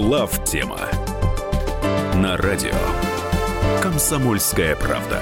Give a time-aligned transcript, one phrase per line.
[0.00, 0.78] Глав тема
[2.14, 2.76] на радио
[3.82, 5.20] Комсомольская правда.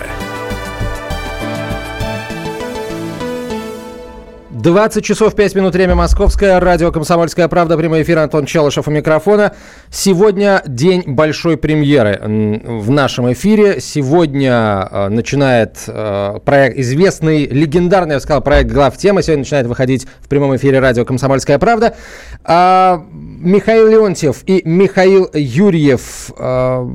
[4.66, 9.54] 20 часов 5 минут, время московское, радио «Комсомольская правда», прямой эфир, Антон Челышев у микрофона.
[9.92, 13.80] Сегодня день большой премьеры в нашем эфире.
[13.80, 19.22] Сегодня э, начинает э, проект, известный, легендарный, я бы сказал, проект «Глав тема».
[19.22, 21.94] Сегодня начинает выходить в прямом эфире радио «Комсомольская правда».
[22.42, 26.88] А Михаил Леонтьев и Михаил Юрьев э,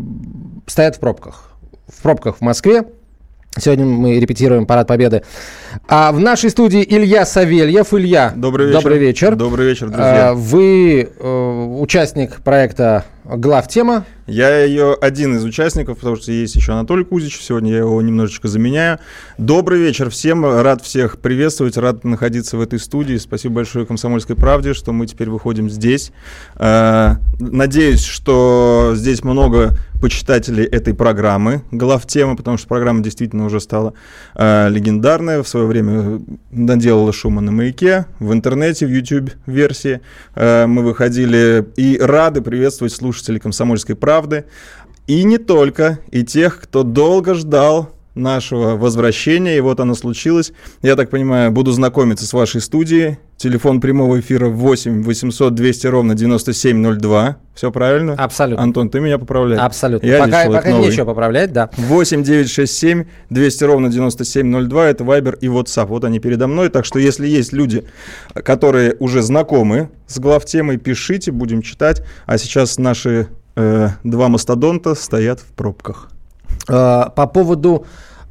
[0.67, 1.53] стоят в пробках.
[1.87, 2.83] В пробках в Москве.
[3.59, 5.23] Сегодня мы репетируем Парад Победы.
[5.89, 7.93] А в нашей студии Илья Савельев.
[7.93, 8.81] Илья, добрый вечер.
[8.81, 10.29] Добрый вечер, добрый вечер друзья.
[10.29, 13.03] А, вы э, участник проекта
[13.37, 14.05] «Глав тема».
[14.27, 17.39] Я ее один из участников, потому что есть еще Анатолий Кузич.
[17.41, 18.99] Сегодня я его немножечко заменяю.
[19.37, 20.45] Добрый вечер всем.
[20.45, 23.17] Рад всех приветствовать, рад находиться в этой студии.
[23.17, 26.11] Спасибо большое «Комсомольской правде», что мы теперь выходим здесь.
[26.55, 33.59] Э, надеюсь, что здесь много почитателей этой программы «Глав темы», потому что программа действительно уже
[33.59, 33.93] стала
[34.35, 35.43] э, легендарная.
[35.43, 40.01] В свое время наделала шума на «Маяке», в интернете, в YouTube-версии.
[40.35, 44.45] Э, мы выходили и рады приветствовать слушателей «Комсомольской правды» правды.
[45.07, 50.51] И не только, и тех, кто долго ждал нашего возвращения, и вот оно случилось.
[50.81, 53.17] Я так понимаю, буду знакомиться с вашей студией.
[53.37, 57.37] Телефон прямого эфира 8 800 200 ровно 9702.
[57.55, 58.13] Все правильно?
[58.13, 58.63] Абсолютно.
[58.63, 59.57] Антон, ты меня поправляй.
[59.57, 60.05] Абсолютно.
[60.05, 60.89] Я пока пока новый.
[60.89, 61.69] нечего поправлять, да.
[61.77, 64.87] 8 967 200 ровно 9702.
[64.87, 65.87] Это Viber и WhatsApp.
[65.87, 66.69] Вот они передо мной.
[66.69, 67.85] Так что если есть люди,
[68.33, 72.03] которые уже знакомы с главтемой, пишите, будем читать.
[72.27, 76.10] А сейчас наши э, два мастодонта стоят в пробках.
[76.71, 77.85] Э, по поводу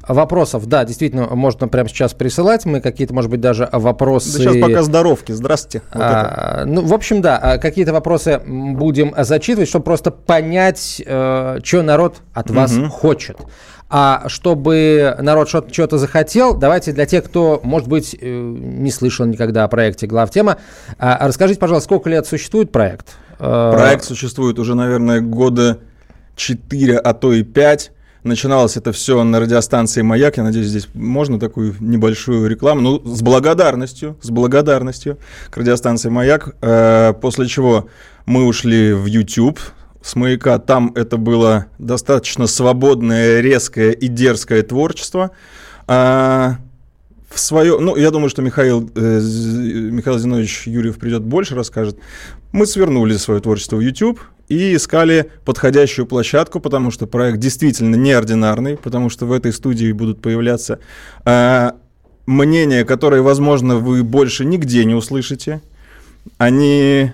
[0.07, 2.65] вопросов, да, действительно, можно прямо сейчас присылать.
[2.65, 4.33] Мы какие-то, может быть, даже вопросы...
[4.33, 5.85] Да сейчас пока здоровки, здравствуйте.
[5.93, 11.59] Вот а, ну, в общем, да, а, какие-то вопросы будем зачитывать, чтобы просто понять, э,
[11.63, 12.89] что народ от вас угу.
[12.89, 13.37] хочет.
[13.89, 19.65] А чтобы народ что-то захотел, давайте для тех, кто, может быть, э, не слышал никогда
[19.65, 20.57] о проекте «Главтема»,
[20.97, 23.17] а, расскажите, пожалуйста, сколько лет существует проект?
[23.37, 25.79] Проект существует уже, наверное, года
[26.35, 27.91] 4, а то и 5.
[28.23, 30.37] Начиналось это все на радиостанции «Маяк».
[30.37, 32.81] Я надеюсь, здесь можно такую небольшую рекламу.
[32.81, 35.17] Ну, с благодарностью, с благодарностью
[35.49, 36.55] к радиостанции «Маяк».
[36.61, 37.87] Э, после чего
[38.27, 39.59] мы ушли в YouTube
[40.03, 40.59] с «Маяка».
[40.59, 45.31] Там это было достаточно свободное, резкое и дерзкое творчество.
[45.87, 46.57] А,
[47.33, 51.97] в свое, ну, я думаю, что Михаил, э, Михаил Зинович Юрьев придет больше расскажет.
[52.51, 54.19] Мы свернули свое творчество в YouTube
[54.49, 60.21] и искали подходящую площадку, потому что проект действительно неординарный, потому что в этой студии будут
[60.21, 60.79] появляться
[61.23, 61.71] э,
[62.25, 65.61] мнения, которые, возможно, вы больше нигде не услышите.
[66.37, 67.11] Они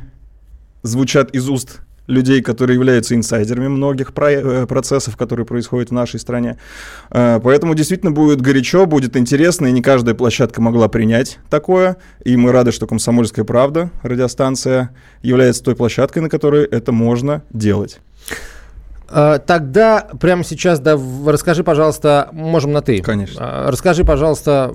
[0.82, 6.20] звучат из уст людей, которые являются инсайдерами многих про- э, процессов, которые происходят в нашей
[6.20, 6.58] стране.
[7.12, 11.98] Э, поэтому действительно будет горячо, будет интересно, и не каждая площадка могла принять такое.
[12.24, 18.00] И мы рады, что «Комсомольская правда», радиостанция, является той площадкой, на которой это можно делать.
[19.10, 23.02] Э, тогда прямо сейчас да, расскажи, пожалуйста, можем на ты.
[23.02, 23.66] Конечно.
[23.68, 24.74] Расскажи, пожалуйста,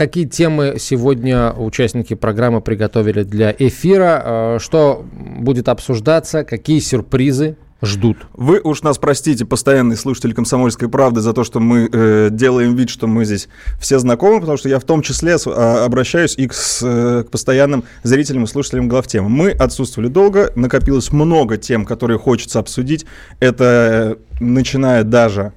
[0.00, 4.22] Какие темы сегодня участники программы приготовили для эфира?
[4.24, 6.42] Э, что будет обсуждаться?
[6.42, 8.18] Какие сюрпризы ждут.
[8.34, 12.90] Вы уж нас простите, постоянный слушатель «Комсомольской правды», за то, что мы э, делаем вид,
[12.90, 13.48] что мы здесь
[13.80, 17.24] все знакомы, потому что я в том числе с, а, обращаюсь и к, с, э,
[17.26, 19.28] к постоянным зрителям и слушателям главтемы.
[19.28, 23.06] Мы отсутствовали долго, накопилось много тем, которые хочется обсудить.
[23.38, 25.52] Это э, начиная даже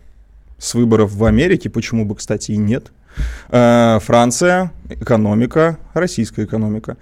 [0.58, 2.92] с выборов в Америке, почему бы, кстати, и нет–
[3.50, 6.98] Франция, экономика, российская экономика.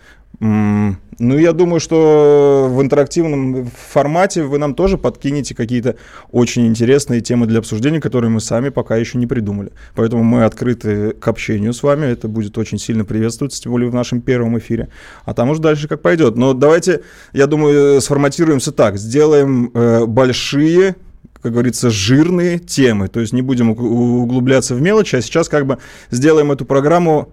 [1.21, 5.97] Ну, я думаю, что в интерактивном формате вы нам тоже подкинете какие-то
[6.31, 9.71] очень интересные темы для обсуждения, которые мы сами пока еще не придумали.
[9.93, 12.07] Поэтому мы открыты к общению с вами.
[12.07, 14.89] Это будет очень сильно приветствоваться, тем более в нашем первом эфире.
[15.25, 16.37] А там уже дальше как пойдет.
[16.37, 17.01] Но давайте,
[17.33, 18.97] я думаю, сформатируемся так.
[18.97, 20.95] Сделаем э, большие
[21.41, 23.07] как говорится, жирные темы.
[23.07, 25.77] То есть не будем углубляться в мелочи, а сейчас как бы
[26.09, 27.29] сделаем эту программу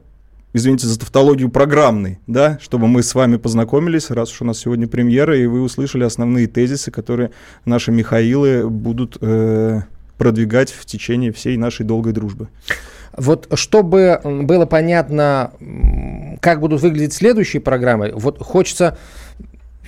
[0.52, 4.88] извините за тавтологию, программной, да, чтобы мы с вами познакомились, раз уж у нас сегодня
[4.88, 7.30] премьера, и вы услышали основные тезисы, которые
[7.64, 9.82] наши Михаилы будут э,
[10.16, 12.48] продвигать в течение всей нашей долгой дружбы.
[13.16, 15.52] Вот чтобы было понятно,
[16.40, 18.96] как будут выглядеть следующие программы, вот хочется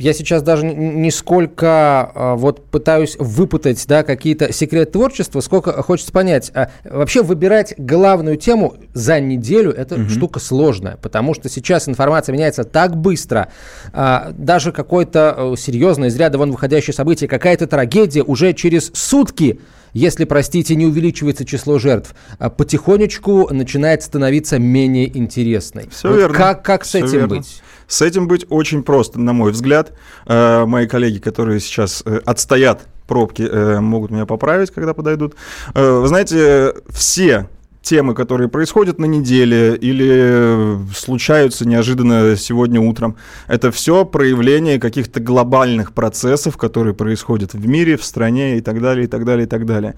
[0.00, 6.50] я сейчас даже нисколько а, вот пытаюсь выпытать да, какие-то секреты творчества, сколько хочется понять.
[6.54, 10.08] А, вообще выбирать главную тему за неделю– это угу.
[10.08, 13.52] штука сложная, потому что сейчас информация меняется так быстро.
[13.92, 19.60] А, даже какое-то э, серьезное, из ряда вон выходящее событие, какая-то трагедия уже через сутки–
[19.92, 25.88] если, простите, не увеличивается число жертв, а потихонечку начинает становиться менее интересной.
[25.90, 26.36] Все вот верно.
[26.36, 27.28] Как, как с Все этим верно.
[27.28, 27.62] быть?
[27.90, 29.92] С этим быть очень просто, на мой взгляд.
[30.26, 35.34] Э, мои коллеги, которые сейчас э, отстоят пробки, э, могут меня поправить, когда подойдут.
[35.74, 37.48] Вы знаете, все
[37.82, 43.16] темы, которые происходят на неделе или случаются неожиданно сегодня утром.
[43.48, 49.06] Это все проявление каких-то глобальных процессов, которые происходят в мире, в стране и так далее,
[49.06, 49.96] и так далее, и так далее.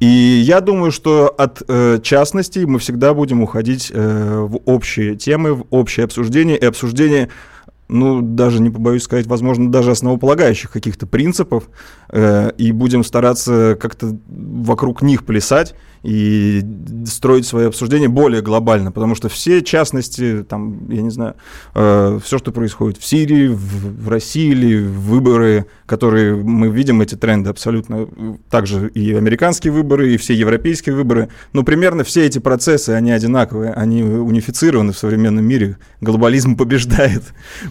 [0.00, 5.54] И я думаю, что от э, частностей мы всегда будем уходить э, в общие темы,
[5.54, 7.30] в общее обсуждение и обсуждение
[7.88, 11.64] ну, даже не побоюсь сказать, возможно, даже основополагающих каких-то принципов,
[12.08, 16.62] э, и будем стараться как-то вокруг них плясать и
[17.06, 21.34] строить свои обсуждения более глобально, потому что все частности, там, я не знаю,
[21.74, 27.14] э, все, что происходит в Сирии, в, в России или выборы, которые мы видим, эти
[27.14, 28.06] тренды абсолютно,
[28.50, 33.72] также и американские выборы, и все европейские выборы, ну, примерно все эти процессы, они одинаковые,
[33.72, 37.22] они унифицированы в современном мире, глобализм побеждает,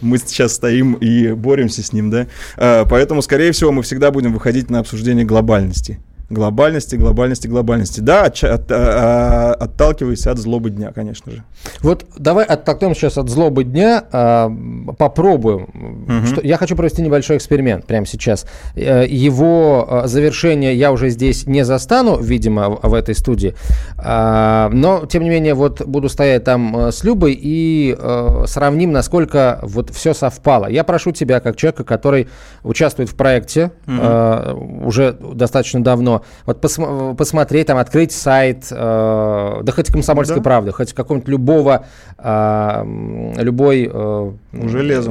[0.02, 2.28] мы сейчас стоим и боремся с ним, да,
[2.58, 6.00] э, поэтому, скорее всего, мы всегда будем выходить на обсуждение глобальности
[6.30, 8.00] глобальности, глобальности, глобальности.
[8.00, 11.44] Да, от, от, от, отталкиваясь от злобы дня, конечно же.
[11.82, 14.52] Вот давай оттолкнем сейчас от злобы дня, а,
[14.98, 15.64] попробуем.
[15.64, 16.28] Угу.
[16.28, 18.46] Что, я хочу провести небольшой эксперимент прямо сейчас.
[18.76, 23.56] Э, его а, завершение я уже здесь не застану, видимо, в этой студии.
[23.98, 28.92] А, но, тем не менее, вот буду стоять там э, с Любой и э, сравним,
[28.92, 30.68] насколько вот все совпало.
[30.68, 32.30] Я прошу тебя, как человека, который
[32.64, 34.88] участвует в проекте угу.
[34.88, 36.13] уже достаточно давно,
[36.46, 36.78] вот пос,
[37.18, 40.44] посмотреть, там, открыть сайт, э, да хоть «Комсомольской да.
[40.44, 41.86] правды», хоть какого-нибудь любого,
[42.18, 43.90] э, любой...
[43.92, 44.32] Э,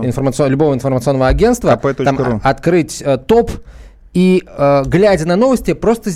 [0.06, 3.50] Информацион, любого информационного агентства, там, открыть э, топ,
[4.14, 6.10] и, э, глядя на новости, просто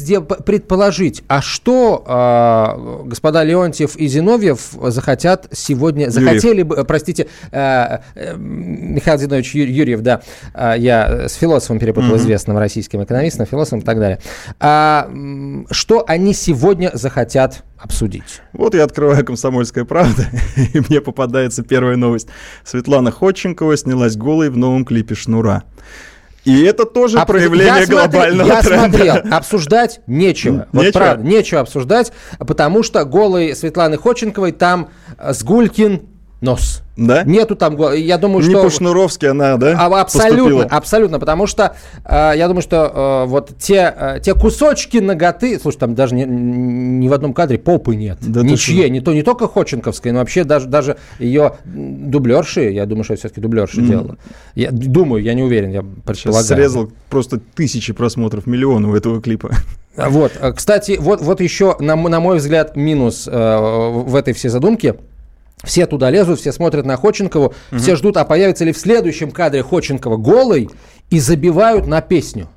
[0.45, 8.37] предположить, а что э, господа Леонтьев и Зиновьев захотят сегодня, захотели бы, простите, э, э,
[8.37, 10.21] Михаил Зинович Юрьев, да,
[10.53, 12.19] э, я с философом перепутал, mm-hmm.
[12.19, 14.21] известным российским экономистом, философом и так далее.
[14.61, 15.11] А,
[15.71, 18.43] что они сегодня захотят обсудить.
[18.53, 20.27] Вот я открываю «Комсомольская правда»,
[20.75, 22.29] и мне попадается первая новость.
[22.65, 25.65] Светлана Ходченкова снялась голой в новом клипе «Шнура».
[26.47, 27.27] И это тоже Об...
[27.27, 29.05] проявление я глобального смотри, тренда.
[29.05, 30.69] Я смотрел, обсуждать нечего.
[30.71, 31.01] Вот нечего.
[31.01, 36.03] правда, нечего обсуждать, потому что голой Светланы Ходченковой там Сгулькин
[36.47, 36.83] нос.
[36.97, 37.25] Да?
[37.25, 38.53] Нету там, я думаю, что...
[38.53, 39.77] Не по-шнуровски она, да?
[39.79, 40.65] А, абсолютно, поступила?
[40.65, 41.77] абсолютно, потому что
[42.07, 46.25] э, я думаю, что э, вот те, э, те кусочки ноготы, слушай, там даже ни,
[46.25, 50.45] ни в одном кадре попы нет, да ничьей, не, то, не только Ходченковской, но вообще
[50.45, 53.87] даже, даже ее дублерши, я думаю, что все-таки дублерши mm.
[53.87, 54.17] делала.
[54.55, 56.45] Я думаю, я не уверен, я предполагаю.
[56.45, 59.51] Сейчас срезал просто тысячи просмотров, миллионов этого клипа.
[59.97, 63.59] Вот, кстати, вот, вот еще, на, на мой взгляд, минус э,
[63.91, 64.95] в этой всей задумке–
[65.65, 67.79] все туда лезут, все смотрят на Ходченкову, угу.
[67.79, 70.71] все ждут, а появится ли в следующем кадре Ходченкова голый
[71.11, 72.49] и забивают на песню.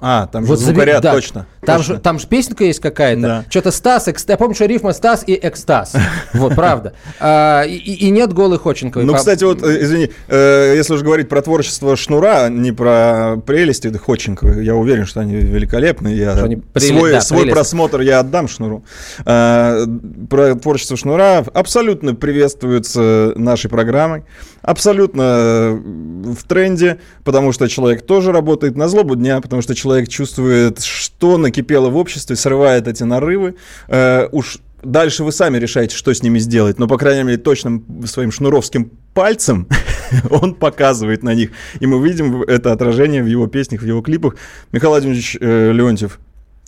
[0.00, 1.12] А, там вот же звукоряд, да.
[1.12, 1.46] точно.
[1.64, 1.94] Там, точно.
[1.94, 3.22] Же, там же песенка есть какая-то.
[3.22, 3.44] Да.
[3.48, 4.24] Что-то Стас, экс...
[4.28, 5.94] я помню, что рифма Стас и экстаз.
[6.34, 6.94] Вот, правда.
[7.20, 9.06] А, и, и нет голых Ходченковой.
[9.06, 13.96] Ну, кстати, вот, э, извини, э, если уже говорить про творчество Шнура, не про прелести
[13.96, 16.08] Ходченковой, я уверен, что они великолепны.
[16.08, 18.84] Я что они прелесть, свой да, свой просмотр я отдам Шнуру.
[19.24, 19.84] А,
[20.28, 24.24] про творчество Шнура абсолютно приветствуется нашей программой,
[24.62, 29.93] абсолютно э, в тренде, потому что человек тоже работает на злобу дня, потому что человек
[30.02, 33.56] чувствует, что накипело в обществе, срывает эти нарывы.
[33.88, 37.84] Э, уж дальше вы сами решаете, что с ними сделать, но, по крайней мере, точным
[38.06, 39.68] своим шнуровским пальцем
[40.30, 41.50] он показывает на них.
[41.80, 44.36] И мы видим это отражение в его песнях, в его клипах.
[44.72, 46.18] Михаил Владимирович э, Леонтьев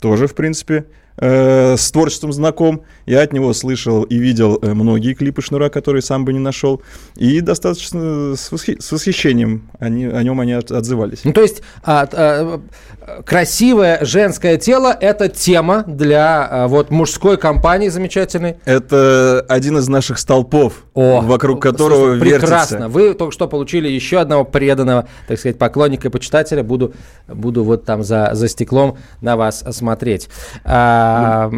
[0.00, 0.86] тоже, в принципе,
[1.18, 2.82] э, с творчеством знаком.
[3.06, 6.82] Я от него слышал и видел э, многие клипы Шнура, которые сам бы не нашел.
[7.16, 11.20] И достаточно с, восхи- с восхищением они, о нем они отзывались.
[11.24, 12.60] Ну, то есть а, а,
[13.24, 18.56] красивое женское тело– это тема для а, вот мужской компании замечательной?
[18.64, 22.46] Это один из наших столпов, О, вокруг которого слушай, вертится.
[22.46, 22.88] Прекрасно.
[22.88, 26.62] Вы только что получили еще одного преданного, так сказать, поклонника и почитателя.
[26.62, 26.94] Буду,
[27.28, 30.28] буду вот там за, за стеклом на вас смотреть.
[30.64, 31.05] А,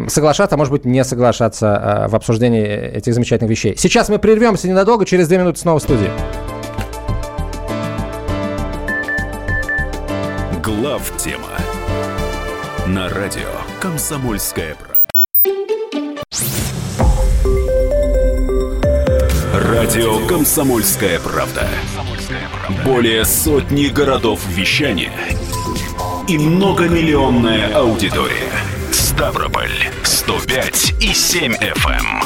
[0.07, 3.75] соглашаться, а может быть не соглашаться а, в обсуждении этих замечательных вещей.
[3.77, 6.09] Сейчас мы прервемся ненадолго, через две минуты снова в студии.
[10.63, 11.49] Глав тема
[12.87, 14.99] на радио Комсомольская правда.
[19.53, 21.67] Радио Комсомольская правда.
[22.85, 25.11] Более сотни городов вещания
[26.27, 28.58] и многомиллионная аудитория.
[29.19, 31.89] Ставрополь 105 и 7 FM.
[31.89, 32.21] Эм.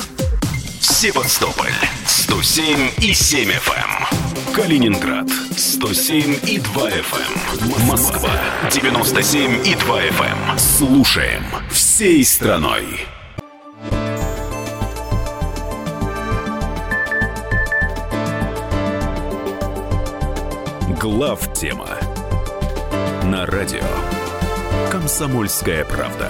[0.79, 1.73] Севастополь
[2.05, 4.07] 107 и 7 FM.
[4.11, 4.53] Эм.
[4.53, 7.79] Калининград 107 и 2 FM.
[7.79, 7.87] Эм.
[7.87, 8.29] Москва
[8.69, 10.59] 97 и 2 FM.
[10.59, 12.85] Слушаем всей страной.
[21.01, 21.89] Глав тема
[23.23, 23.81] на радио
[24.91, 26.29] Комсомольская правда.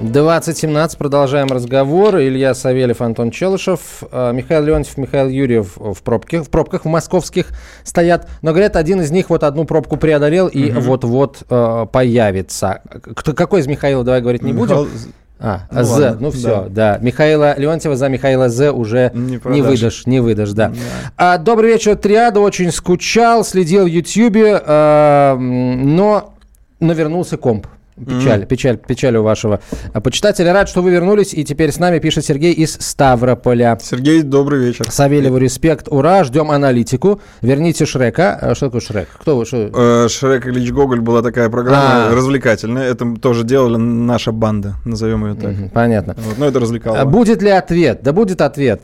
[0.00, 0.96] 2017.
[0.96, 2.16] Продолжаем разговор.
[2.16, 7.48] Илья Савельев, Антон Челышев, э, Михаил Леонтьев, Михаил Юрьев в пробке, в пробках в московских
[7.84, 8.28] стоят.
[8.40, 10.80] Но говорят, один из них вот одну пробку преодолел и угу.
[10.80, 12.82] вот-вот э, появится.
[13.14, 14.84] Кто, какой из Михаила, давай говорить не Михаил...
[14.84, 15.12] будем.
[15.42, 16.96] А, ну, З, ладно, ну все, да.
[16.96, 16.98] да.
[17.00, 20.68] Михаила Леонтьева за Михаила З уже не, не выдашь, не выдашь, да.
[20.68, 20.74] да.
[21.16, 26.34] А, добрый вечер, Триада, очень скучал, следил в Ютьюбе, э, но
[26.78, 27.66] навернулся комп.
[28.04, 28.46] Печаль, mm-hmm.
[28.46, 29.60] печаль, печаль у вашего
[30.02, 30.52] почитателя.
[30.52, 33.78] Рад, что вы вернулись, и теперь с нами пишет Сергей из Ставрополя.
[33.82, 34.90] Сергей, добрый вечер.
[34.90, 37.20] Савельеву респект, ура, ждем аналитику.
[37.42, 38.38] Верните Шрека.
[38.40, 39.08] А что такое Шрек?
[39.20, 39.44] Кто вы?
[39.44, 39.70] Что?
[39.74, 42.14] Э, Шрек Ильич Гоголь была такая программа А-а-а.
[42.14, 42.88] развлекательная.
[42.90, 45.50] Это тоже делали наша банда, назовем ее так.
[45.52, 46.16] Mm-hmm, понятно.
[46.18, 46.98] Вот, но это развлекало.
[46.98, 48.00] А будет ли ответ?
[48.02, 48.82] Да будет ответ.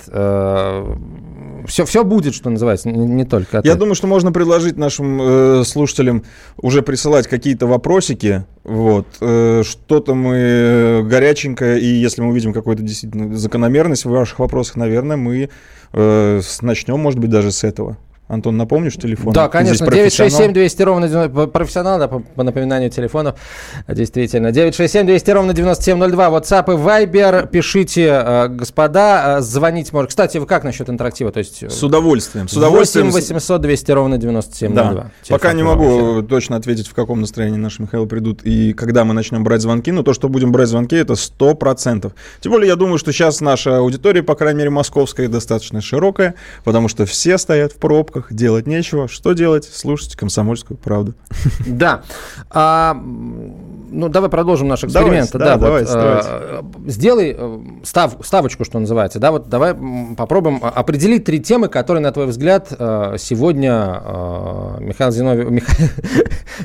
[1.66, 3.60] Все, все будет, что называется, не, не только.
[3.64, 6.24] Я думаю, что можно предложить нашим э, слушателям
[6.56, 8.44] уже присылать какие-то вопросики.
[8.64, 9.06] Вот.
[9.20, 14.76] Э, что-то мы э, горяченькое, и если мы увидим какую-то действительно закономерность в ваших вопросах,
[14.76, 15.50] наверное, мы
[15.92, 17.98] э, начнем, может быть, даже с этого.
[18.28, 19.32] Антон, напомнишь телефон?
[19.32, 19.86] Да, конечно.
[19.86, 23.38] 967 200 ровно профессионал, да, по, по напоминанию телефонов.
[23.86, 24.50] Действительно.
[24.50, 26.26] 967 200 ровно 9702.
[26.28, 27.48] WhatsApp и Viber.
[27.48, 29.38] Пишите, э, господа.
[29.38, 30.08] Э, звонить можно.
[30.08, 31.30] Кстати, вы как насчет интерактива?
[31.30, 31.70] То есть...
[31.70, 32.48] С удовольствием.
[32.48, 33.06] С удовольствием.
[33.10, 34.92] 8 800 200 ровно 9702.
[34.92, 35.10] Да.
[35.28, 39.44] Пока не могу точно ответить, в каком настроении наши Михаил придут и когда мы начнем
[39.44, 39.92] брать звонки.
[39.92, 42.12] Но то, что будем брать звонки, это 100%.
[42.40, 46.88] Тем более, я думаю, что сейчас наша аудитория, по крайней мере, московская, достаточно широкая, потому
[46.88, 49.08] что все стоят в пробках пробках, делать нечего.
[49.08, 49.68] Что делать?
[49.70, 51.14] Слушайте комсомольскую правду.
[51.66, 52.02] Да.
[52.50, 55.30] А, ну, давай продолжим наш эксперимент.
[55.32, 59.18] Давай, да, да, давай, вот, а, сделай э, став, ставочку, что называется.
[59.18, 59.74] Да, вот давай
[60.16, 65.88] попробуем определить три темы, которые, на твой взгляд, э, сегодня э, Михаил Зиновьев, Михаил,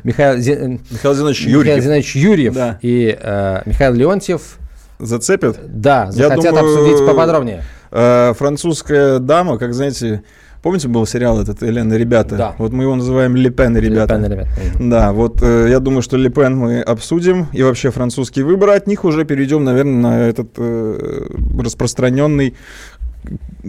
[0.04, 2.80] Михаил, Михаил Зинович Юрьев, Михаил Зинович Юрьев да.
[2.82, 3.18] и
[3.66, 4.58] Михаил Леонтьев
[5.00, 5.60] зацепят?
[5.68, 7.64] Да, захотят Я думаю, обсудить поподробнее.
[7.92, 10.24] Французская дама, как знаете,
[10.62, 12.36] Помните, был сериал этот «Элен и ребята»?
[12.36, 12.56] Да.
[12.60, 14.16] Вот мы его называем «Лепен и ребята».
[14.16, 14.50] Лепен и ребята.
[14.80, 17.48] Да, вот э, я думаю, что Лепен мы обсудим.
[17.52, 18.74] И вообще французские выборы.
[18.74, 21.28] От них уже перейдем, наверное, на этот э,
[21.60, 22.56] распространенный,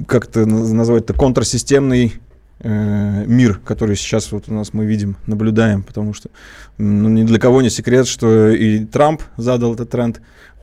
[0.07, 2.13] как это назвать-то, контрсистемный
[2.61, 6.29] э, мир, который сейчас вот у нас мы видим, наблюдаем, потому что
[6.77, 10.21] ну, ни для кого не секрет, что и Трамп задал этот тренд,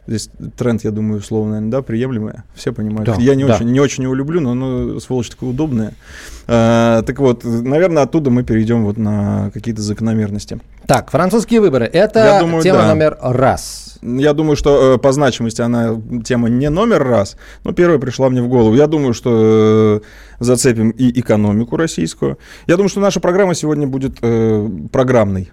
[0.10, 2.34] Здесь тренд, я думаю, условно, наверное, да, приемлемый.
[2.56, 3.06] Все понимают.
[3.06, 3.54] Да, я не, да.
[3.54, 5.94] очень, не очень его люблю, но оно, сволочь, такое удобное.
[6.48, 10.60] А, так вот, наверное, оттуда мы перейдем вот на какие-то закономерности.
[10.88, 11.86] Так, французские выборы.
[11.86, 12.88] Это думаю, тема да.
[12.88, 14.00] номер раз.
[14.02, 18.42] Я думаю, что э, по значимости она тема не номер раз, но первая пришла мне
[18.42, 18.74] в голову.
[18.74, 22.40] Я думаю, что э, зацепим и экономику российскую.
[22.66, 25.52] Я думаю, что наша программа сегодня будет э, программной.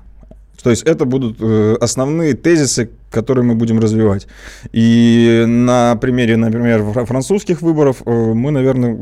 [0.62, 4.26] То есть это будут э, основные тезисы, которые мы будем развивать.
[4.72, 8.98] И на примере, например, французских выборов э, мы, наверное,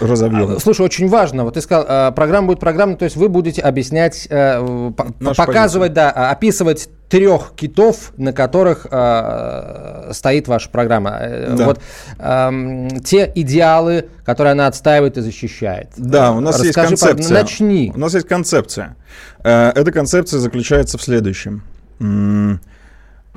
[0.00, 0.56] разовьем.
[0.56, 1.44] А, слушай, очень важно.
[1.44, 5.94] Вот ты сказал, э, программа будет программной, то есть вы будете объяснять, показывать, позицию.
[5.94, 11.20] да, описывать трех китов, на которых э, стоит ваша программа.
[11.56, 11.64] Да.
[11.66, 11.80] Вот
[12.18, 15.90] э, те идеалы, которые она отстаивает и защищает.
[15.96, 17.42] Да, у нас Расскажи, есть концепция.
[17.42, 17.92] Начни.
[17.94, 18.96] У нас есть концепция.
[19.42, 21.62] Эта концепция заключается в следующем.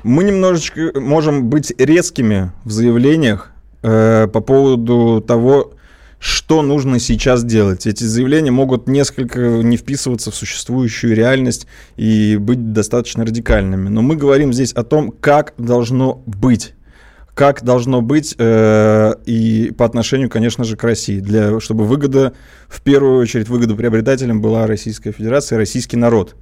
[0.02, 3.50] Мы немножечко можем быть резкими в заявлениях
[3.82, 5.72] э, по поводу того,
[6.20, 7.86] что нужно сейчас делать.
[7.86, 13.88] Эти заявления могут несколько не вписываться в существующую реальность и быть достаточно радикальными.
[13.88, 16.74] Но мы говорим здесь о том, как должно быть
[17.32, 22.34] как должно быть э, и по отношению, конечно же, к России, для, чтобы выгода,
[22.68, 26.36] в первую очередь, выгода приобретателям была Российская Федерация, российский народ.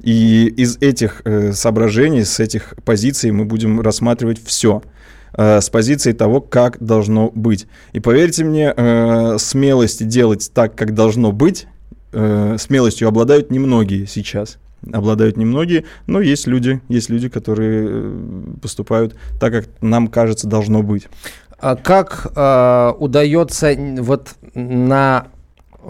[0.00, 4.82] И из этих э, соображений, с этих позиций мы будем рассматривать все
[5.36, 7.66] э, с позиции того, как должно быть.
[7.92, 11.66] И поверьте мне, э, смелости делать так, как должно быть,
[12.12, 14.58] э, смелостью обладают немногие сейчас.
[14.92, 18.14] Обладают немногие, но есть люди, есть люди, которые э,
[18.60, 21.08] поступают так, как нам кажется должно быть.
[21.58, 25.28] А как э, удается вот на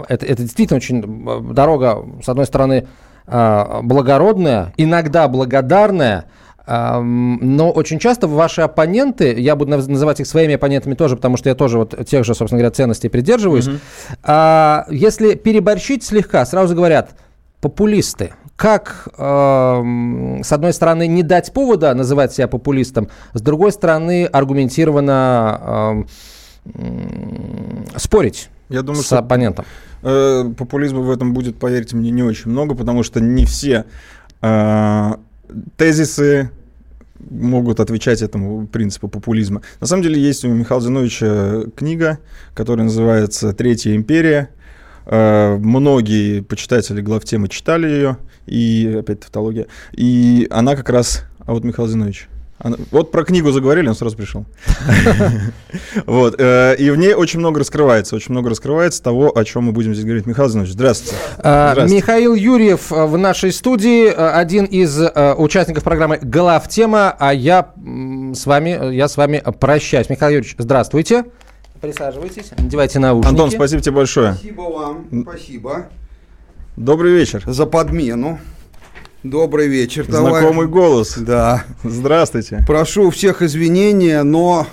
[0.08, 2.86] это, это действительно очень дорога, с одной стороны,
[3.26, 6.26] благородная, иногда благодарная,
[6.66, 11.54] но очень часто ваши оппоненты, я буду называть их своими оппонентами тоже, потому что я
[11.54, 14.87] тоже вот тех же, собственно говоря, ценностей придерживаюсь, mm-hmm.
[14.90, 17.11] если переборщить слегка, сразу говорят,
[17.61, 18.33] популисты.
[18.56, 26.06] Как, э, с одной стороны, не дать повода называть себя популистом, с другой стороны, аргументированно
[26.64, 29.64] э, спорить я думаю, с что оппонентом?
[30.02, 33.87] Э, популизма в этом будет, поверьте мне, не очень много, потому что не все
[34.40, 35.12] э,
[35.76, 36.50] тезисы
[37.30, 39.62] могут отвечать этому принципу популизма.
[39.80, 42.18] На самом деле есть у Михаила Зиновича книга,
[42.54, 44.50] которая называется «Третья империя».
[45.06, 49.66] Э, многие почитатели главтемы читали ее, и опять тавтология.
[49.92, 51.24] И она как раз...
[51.46, 52.28] А вот Михаил Зинович.
[52.90, 54.44] Вот про книгу заговорили, он сразу пришел.
[56.06, 56.37] Вот.
[56.38, 59.92] Э, и в ней очень много раскрывается, очень много раскрывается того, о чем мы будем
[59.92, 60.26] здесь говорить.
[60.26, 61.16] Михаил Зинович, здравствуйте.
[61.38, 64.99] А, Михаил Юрьев э, в нашей студии, э, один из
[65.37, 67.73] участников программы «Глав тема», а я
[68.34, 70.08] с вами, я с вами прощаюсь.
[70.08, 71.25] Михаил Юрьевич, здравствуйте.
[71.80, 73.28] Присаживайтесь, надевайте наушники.
[73.28, 74.34] Антон, спасибо тебе большое.
[74.34, 75.87] Спасибо вам, спасибо.
[76.76, 77.42] Добрый вечер.
[77.46, 78.38] За подмену.
[79.25, 80.40] Добрый вечер, товарищ.
[80.40, 81.14] Знакомый голос.
[81.16, 81.64] Да.
[81.83, 82.62] Здравствуйте.
[82.66, 84.66] Прошу всех извинения, но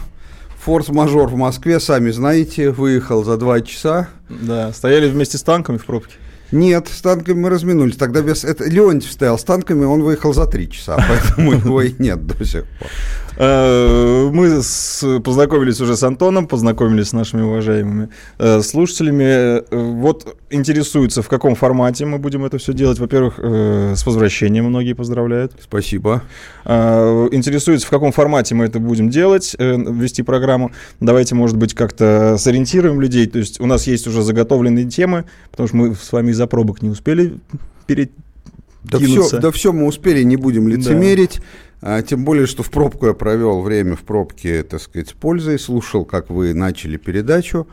[0.65, 4.09] форс-мажор в Москве, сами знаете, выехал за два часа.
[4.27, 6.15] Да, стояли вместе с танками в пробке.
[6.51, 7.95] Нет, с танками мы разминулись.
[7.95, 8.43] Тогда без...
[8.43, 12.43] Это Леонтьев стоял с танками, он выехал за три часа, поэтому его и нет до
[12.43, 12.89] сих пор.
[13.37, 14.61] Э, мы
[15.21, 19.23] познакомились уже с Антоном, познакомились с нашими уважаемыми э, слушателями.
[19.23, 22.99] Э, вот интересуются, в каком формате мы будем это все делать.
[22.99, 25.53] Во-первых, с возвращением многие поздравляют.
[25.61, 26.23] Спасибо.
[26.65, 30.71] Интересуются, в каком формате мы это будем делать, вести программу.
[30.99, 33.27] Давайте, может быть, как-то сориентируем людей.
[33.27, 36.81] То есть у нас есть уже заготовленные темы, потому что мы с вами из-за пробок
[36.81, 37.35] не успели
[37.87, 38.11] перед
[38.83, 41.37] да все, да все мы успели, не будем лицемерить.
[41.37, 41.43] Да.
[41.81, 45.57] А, тем более, что в пробку я провел время в пробке, так сказать, с пользой,
[45.57, 47.67] слушал, как вы начали передачу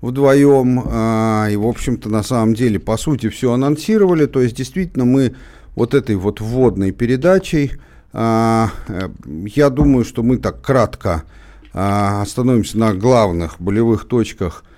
[0.00, 0.82] вдвоем.
[0.86, 4.26] А, и, в общем-то, на самом деле, по сути, все анонсировали.
[4.26, 5.34] То есть, действительно, мы
[5.76, 7.72] вот этой вот вводной передачей,
[8.12, 9.08] а, э,
[9.46, 11.24] я думаю, что мы так кратко
[11.72, 14.62] остановимся на главных болевых точках–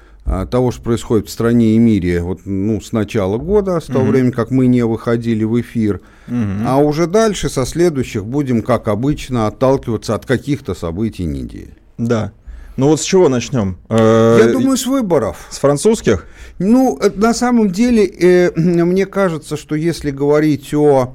[0.51, 4.11] того, что происходит в стране и мире вот, ну, с начала года, с того угу.
[4.11, 6.01] времени, как мы не выходили в эфир.
[6.27, 6.37] Угу.
[6.67, 11.75] А уже дальше, со следующих, будем, как обычно, отталкиваться от каких-то событий недели.
[11.97, 12.33] Да.
[12.77, 13.79] Ну вот с чего начнем?
[13.89, 15.47] Э, Я думаю, с выборов.
[15.51, 16.27] С французских?
[16.59, 21.15] Ну, э, на самом деле, э, мне кажется, что если говорить о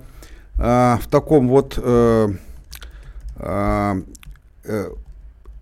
[0.53, 1.79] в таком вот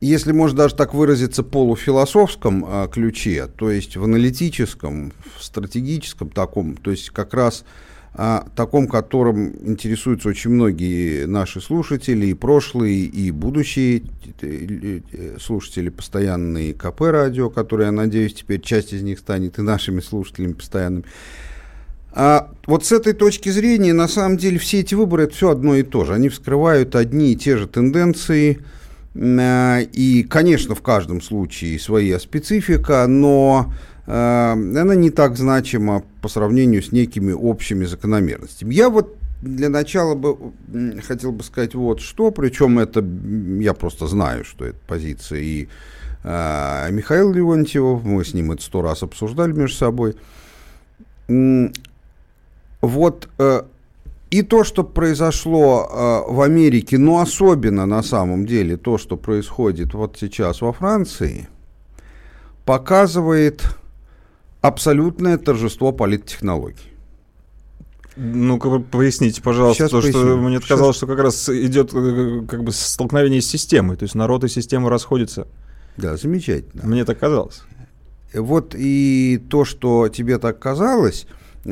[0.02, 6.78] если можно даже так выразиться, полуфилософском а, ключе, то есть в аналитическом, в стратегическом таком,
[6.78, 7.66] то есть как раз
[8.14, 14.04] а, таком, которым интересуются очень многие наши слушатели, и прошлые, и будущие
[14.42, 19.62] э, э, слушатели постоянные КП радио, которые, я надеюсь, теперь часть из них станет и
[19.62, 21.06] нашими слушателями постоянными.
[22.12, 25.76] А вот с этой точки зрения, на самом деле, все эти выборы это все одно
[25.76, 26.14] и то же.
[26.14, 28.60] Они вскрывают одни и те же тенденции,
[29.16, 33.74] и, конечно, в каждом случае своя специфика, но
[34.06, 38.74] э, она не так значима по сравнению с некими общими закономерностями.
[38.74, 40.38] Я вот для начала бы
[41.08, 43.04] хотел бы сказать вот что, причем это
[43.62, 45.68] я просто знаю, что это позиция и
[46.24, 50.16] э, Михаила Леонтьева, мы с ним это сто раз обсуждали между собой.
[52.82, 53.64] Вот э,
[54.32, 59.94] и то, что произошло э, в Америке, но особенно на самом деле то, что происходит
[59.94, 61.50] вот сейчас во Франции,
[62.66, 63.64] показывает
[64.62, 66.94] абсолютное торжество политтехнологий.
[68.16, 70.22] Ну-ка, поясните, пожалуйста, Сейчас то, поясню.
[70.22, 74.14] что мне казалось, что как раз идет э, как бы столкновение с системой, то есть
[74.14, 75.48] народ и система расходятся.
[75.98, 76.86] Да, замечательно.
[76.86, 77.62] Мне так казалось.
[78.34, 81.26] Вот и то, что тебе так казалось,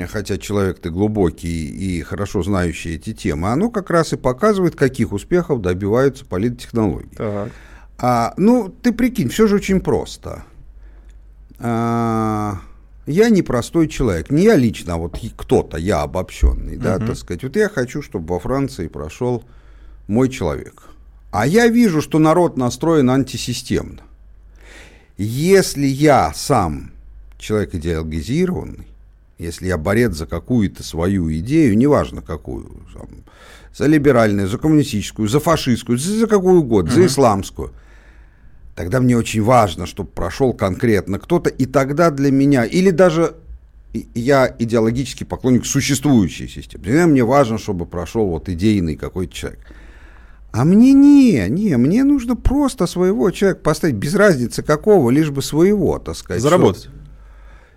[0.07, 5.11] хотя человек ты глубокий и хорошо знающий эти темы, оно как раз и показывает, каких
[5.11, 7.15] успехов добиваются политтехнологии.
[7.15, 7.51] Так.
[7.97, 10.43] А, ну, ты прикинь, все же очень просто.
[11.59, 12.59] А,
[13.07, 16.83] я не простой человек, не я лично, а вот кто-то, я обобщенный, угу.
[16.83, 17.43] да, так сказать.
[17.43, 19.43] Вот я хочу, чтобы во Франции прошел
[20.07, 20.83] мой человек.
[21.31, 24.01] А я вижу, что народ настроен антисистемно.
[25.17, 26.91] Если я сам
[27.37, 28.87] человек идеологизированный,
[29.37, 33.07] если я борец за какую-то свою идею, неважно какую, там,
[33.75, 37.71] за либеральную, за коммунистическую, за фашистскую, за, за какую угодно, за исламскую,
[38.75, 43.35] тогда мне очень важно, чтобы прошел конкретно кто-то, и тогда для меня, или даже
[44.15, 49.59] я идеологический поклонник существующей системы, тогда мне важно, чтобы прошел вот идейный какой-то человек.
[50.51, 55.43] А мне не, не, мне нужно просто своего человека поставить, без разницы какого, лишь бы
[55.43, 56.41] своего, так сказать.
[56.41, 56.89] Заработать.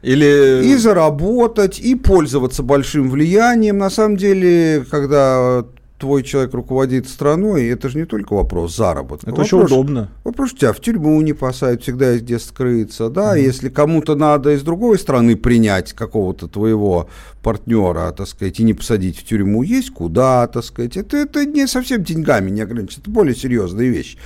[0.02, 0.62] Или...
[0.64, 3.78] И заработать, и пользоваться большим влиянием.
[3.78, 5.64] На самом деле, когда
[6.00, 9.30] твой человек руководит страной, это же не только вопрос заработка.
[9.30, 10.08] Это вопрос, очень удобно.
[10.24, 14.52] Вопрос, тебя в тюрьму не посадят, всегда есть где скрыться, да, mm если кому-то надо
[14.52, 17.08] из другой страны принять какого-то твоего
[17.42, 21.66] партнера, так сказать, и не посадить в тюрьму, есть куда, так сказать, это, это не
[21.66, 24.16] совсем деньгами не ограничено, это более серьезная вещь.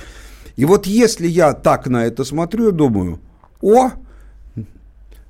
[0.55, 3.19] И вот если я так на это смотрю, думаю,
[3.61, 3.91] о,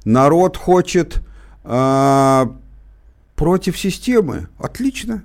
[0.05, 1.21] народ хочет
[1.63, 2.45] э,
[3.35, 5.23] против системы, отлично,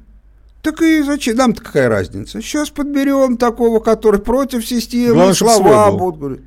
[0.62, 1.36] так и зачем?
[1.36, 2.42] Нам-то какая разница?
[2.42, 6.40] Сейчас подберем такого, который против системы, Главное, слова будут говорить.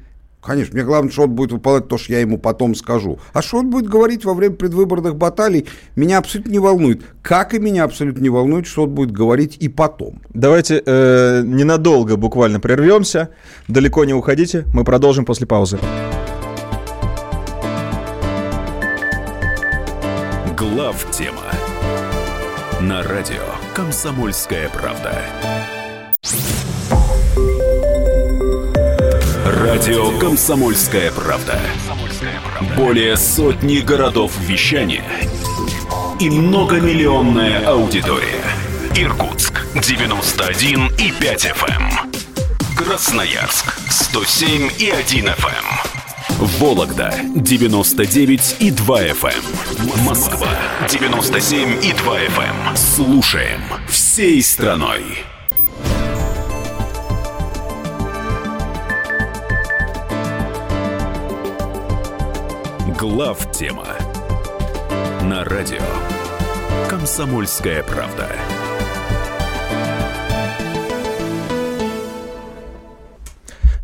[0.44, 3.18] Конечно, мне главное, что он будет выполнять то, что я ему потом скажу.
[3.32, 7.02] А что он будет говорить во время предвыборных баталий, меня абсолютно не волнует.
[7.22, 10.22] Как и меня абсолютно не волнует, что он будет говорить и потом.
[10.34, 13.30] Давайте э, ненадолго буквально прервемся.
[13.70, 14.66] Далеко не уходите.
[14.74, 15.80] Мы продолжим после паузы.
[20.64, 21.44] Глав тема
[22.80, 23.44] на радио
[23.76, 25.22] «Комсомольская правда».
[29.46, 31.60] Радио «Комсомольская правда».
[32.78, 35.04] Более сотни городов вещания
[36.22, 38.46] и многомиллионная аудитория.
[38.96, 42.14] Иркутск 91 и 5 FM.
[42.78, 45.73] Красноярск 107 и 1 FM.
[46.44, 50.04] Вологда 99 и 2 FM.
[50.04, 50.50] Москва
[50.90, 52.76] 97 и 2 FM.
[52.76, 55.04] Слушаем всей страной.
[63.00, 63.88] Глав тема
[65.22, 65.80] на радио
[66.90, 68.28] Комсомольская правда.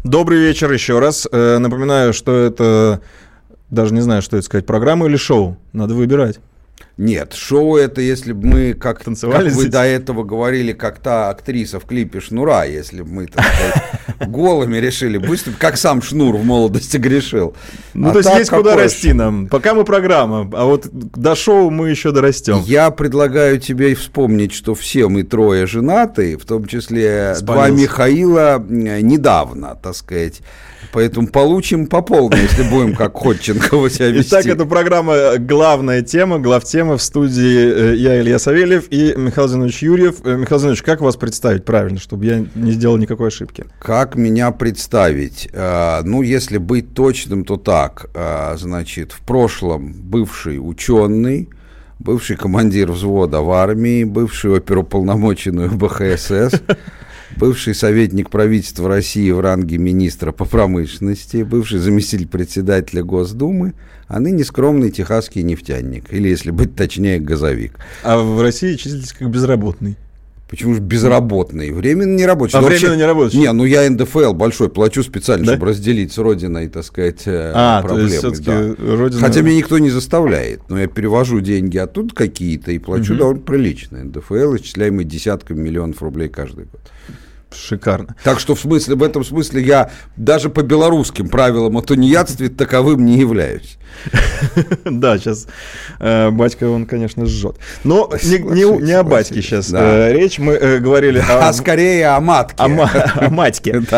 [0.10, 1.28] Добрый вечер еще раз.
[1.32, 3.00] Э, напоминаю, что это
[3.70, 5.56] даже не знаю, что это сказать, программа или шоу.
[5.72, 6.40] Надо выбирать.
[7.00, 11.30] Нет, шоу это, если бы мы, как, Танцевали как вы до этого говорили, как та
[11.30, 16.36] актриса в клипе Шнура, если бы мы так сказать, голыми решили выступить, как сам Шнур
[16.36, 17.56] в молодости грешил.
[17.94, 19.48] Ну, А то есть есть куда расти нам.
[19.48, 22.62] Пока мы программа, а вот до шоу мы еще дорастем.
[22.66, 27.82] Я предлагаю тебе вспомнить, что все мы трое женаты, в том числе два Спалился.
[27.82, 30.42] Михаила м, недавно, так сказать.
[30.92, 34.30] Поэтому получим по полной, если будем как Ходченкова себя вести.
[34.32, 39.48] Итак, это программа э, «Главная тема», главтема в студии э, я, Илья Савельев и Михаил
[39.48, 40.16] Зинович Юрьев.
[40.24, 43.66] Э, Михаил Зинович, как вас представить правильно, чтобы я не сделал никакой ошибки?
[43.80, 45.50] Как меня представить?
[45.54, 48.10] Ну, если быть точным, то так.
[48.58, 51.50] Значит, в прошлом бывший ученый,
[52.00, 56.62] бывший командир взвода в армии, бывший оперуполномоченный БХСС,
[57.40, 63.74] бывший советник правительства России в ранге министра по промышленности, бывший заместитель председателя Госдумы,
[64.08, 67.80] а ныне скромный техасский нефтяник, или, если быть точнее, газовик.
[68.04, 69.96] А в России числитесь как безработный.
[70.50, 71.70] Почему же безработный?
[71.72, 72.58] Временно не рабочий.
[72.58, 73.38] А временно не рабочий?
[73.38, 75.52] Не, ну я НДФЛ большой плачу специально, Да?
[75.54, 78.20] чтобы разделить с родиной, так сказать, э, А, проблемы.
[78.40, 78.76] да.
[78.98, 79.22] родина...
[79.22, 84.04] Хотя меня никто не заставляет, но я перевожу деньги оттуда какие-то и плачу довольно прилично.
[84.04, 86.82] НДФЛ, исчисляемый десятками миллионов рублей каждый год.
[87.52, 88.16] Шикарно.
[88.24, 93.06] Так что в смысле, в этом смысле я даже по белорусским правилам о тунеядстве таковым
[93.06, 93.79] не являюсь.
[94.86, 95.48] Да, сейчас
[96.00, 97.56] батька он, конечно, жжет.
[97.84, 100.40] Но не, о батьке сейчас э, речь.
[100.40, 102.56] Мы э, говорили о, А скорее о матке.
[102.58, 103.82] о, ма- о матьке.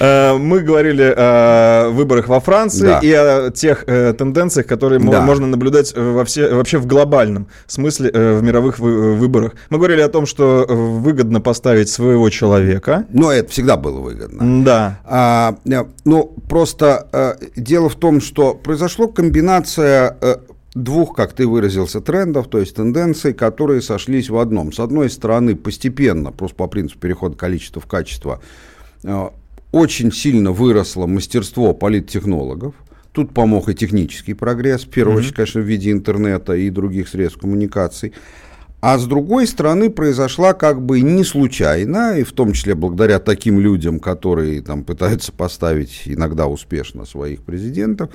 [0.00, 5.92] Э, Мы говорили о выборах во Франции и о тех э, тенденциях, которые можно наблюдать
[5.94, 9.52] э, вообще в глобальном смысле э, в мировых вы- выборах.
[9.70, 13.06] Мы говорили о том, что э, выгодно поставить своего человека.
[13.10, 14.64] Но это всегда было выгодно.
[14.64, 15.00] Да.
[15.04, 19.33] А, э, ну, просто э, дело в том, что произошла комбинация
[20.20, 20.36] э,
[20.74, 24.72] двух, как ты выразился, трендов, то есть тенденций, которые сошлись в одном.
[24.72, 28.40] С одной стороны, постепенно, просто по принципу перехода количества в качество,
[29.02, 29.28] э,
[29.72, 32.74] очень сильно выросло мастерство политтехнологов.
[33.10, 37.40] Тут помог и технический прогресс, в первую очередь, конечно, в виде интернета и других средств
[37.40, 38.12] коммуникаций.
[38.80, 43.58] А с другой стороны, произошла как бы не случайно, и в том числе благодаря таким
[43.58, 48.10] людям, которые там пытаются поставить иногда успешно своих президентов,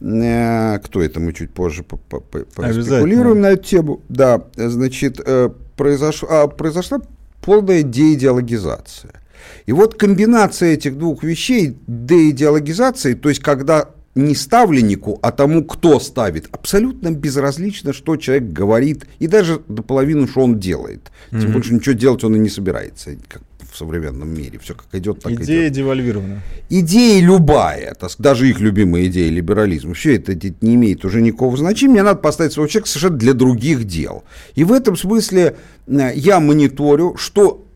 [0.00, 4.00] кто это, мы чуть позже спекулируем на эту тему.
[4.08, 6.24] Да, значит, э, произош...
[6.28, 7.00] а, произошла
[7.42, 9.20] полная деидеологизация.
[9.66, 16.00] И вот комбинация этих двух вещей, деидеологизации, то есть когда не ставленнику, а тому, кто
[16.00, 16.48] ставит.
[16.50, 21.12] Абсолютно безразлично, что человек говорит, и даже до половины, что он делает.
[21.30, 21.52] Тем mm-hmm.
[21.52, 24.58] больше ничего делать он и не собирается, как в современном мире.
[24.58, 25.72] Все как идет, так Идея идет.
[25.72, 26.42] девальвирована.
[26.68, 31.92] Идея любая, даже их любимая идея либерализма, все это не имеет уже никакого значения.
[31.92, 34.24] Мне надо поставить своего человека совершенно для других дел.
[34.54, 35.56] И в этом смысле
[35.86, 37.66] э, я мониторю, что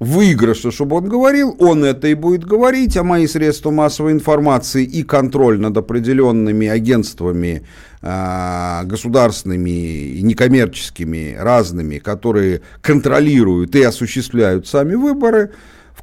[0.00, 5.02] выигрыша, чтобы он говорил, он это и будет говорить, а мои средства массовой информации и
[5.02, 7.64] контроль над определенными агентствами
[8.00, 15.52] э, государственными и некоммерческими разными, которые контролируют и осуществляют сами выборы,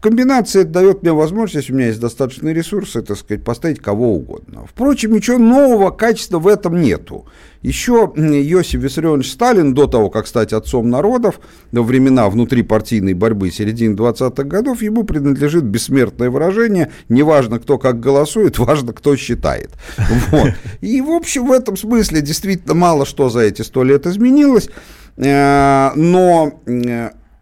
[0.10, 4.66] это дает мне возможность, у меня есть достаточные ресурсы, так сказать, поставить кого угодно.
[4.68, 7.26] Впрочем, ничего нового качества в этом нету.
[7.62, 11.40] Еще Иосиф Виссарионович Сталин, до того, как стать отцом народов,
[11.72, 18.60] во времена внутрипартийной борьбы середины 20-х годов, ему принадлежит бессмертное выражение «неважно, кто как голосует,
[18.60, 19.72] важно, кто считает».
[20.32, 20.54] Вот.
[20.82, 24.70] И, в общем, в этом смысле действительно мало что за эти сто лет изменилось,
[25.18, 26.62] э, но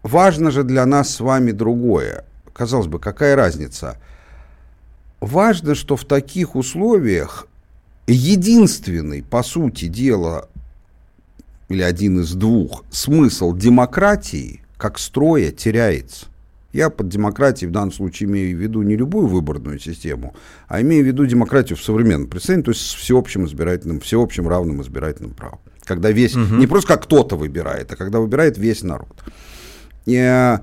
[0.02, 2.23] важно же для нас с вами другое
[2.54, 3.98] казалось бы, какая разница?
[5.20, 7.46] Важно, что в таких условиях
[8.06, 10.48] единственный, по сути дела,
[11.68, 16.26] или один из двух, смысл демократии как строя теряется.
[16.72, 20.34] Я под демократией в данном случае имею в виду не любую выборную систему,
[20.66, 24.82] а имею в виду демократию в современном представлении, то есть с всеобщим избирательным, всеобщим равным
[24.82, 25.60] избирательным правом.
[25.84, 26.56] Когда весь, угу.
[26.56, 29.22] не просто как кто-то выбирает, а когда выбирает весь народ.
[30.04, 30.58] И, э,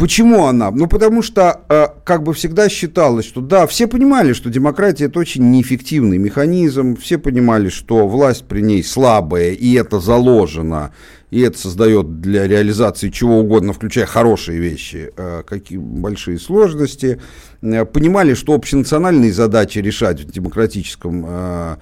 [0.00, 0.70] Почему она?
[0.70, 5.18] Ну, потому что э, как бы всегда считалось, что да, все понимали, что демократия это
[5.18, 10.92] очень неэффективный механизм, все понимали, что власть при ней слабая, и это заложено,
[11.30, 17.20] и это создает для реализации чего угодно, включая хорошие вещи, э, какие большие сложности.
[17.60, 21.76] Э, понимали, что общенациональные задачи решать в демократическом э,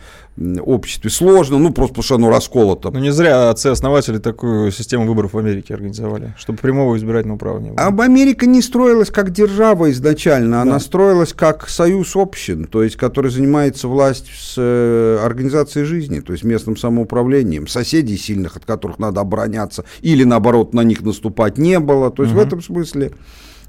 [0.65, 2.91] обществе сложно, ну, просто потому что оно расколото.
[2.91, 7.71] Ну, не зря отцы-основатели такую систему выборов в Америке организовали, чтобы прямого избирательного права не
[7.71, 7.79] было.
[7.79, 10.63] Об Америка не строилась как держава изначально, да.
[10.63, 16.33] она строилась как союз общин, то есть, который занимается власть с э, организацией жизни, то
[16.33, 17.67] есть местным самоуправлением.
[17.67, 22.11] Соседей сильных, от которых надо обороняться, или, наоборот, на них наступать не было.
[22.11, 22.43] То есть, угу.
[22.43, 23.13] в этом смысле...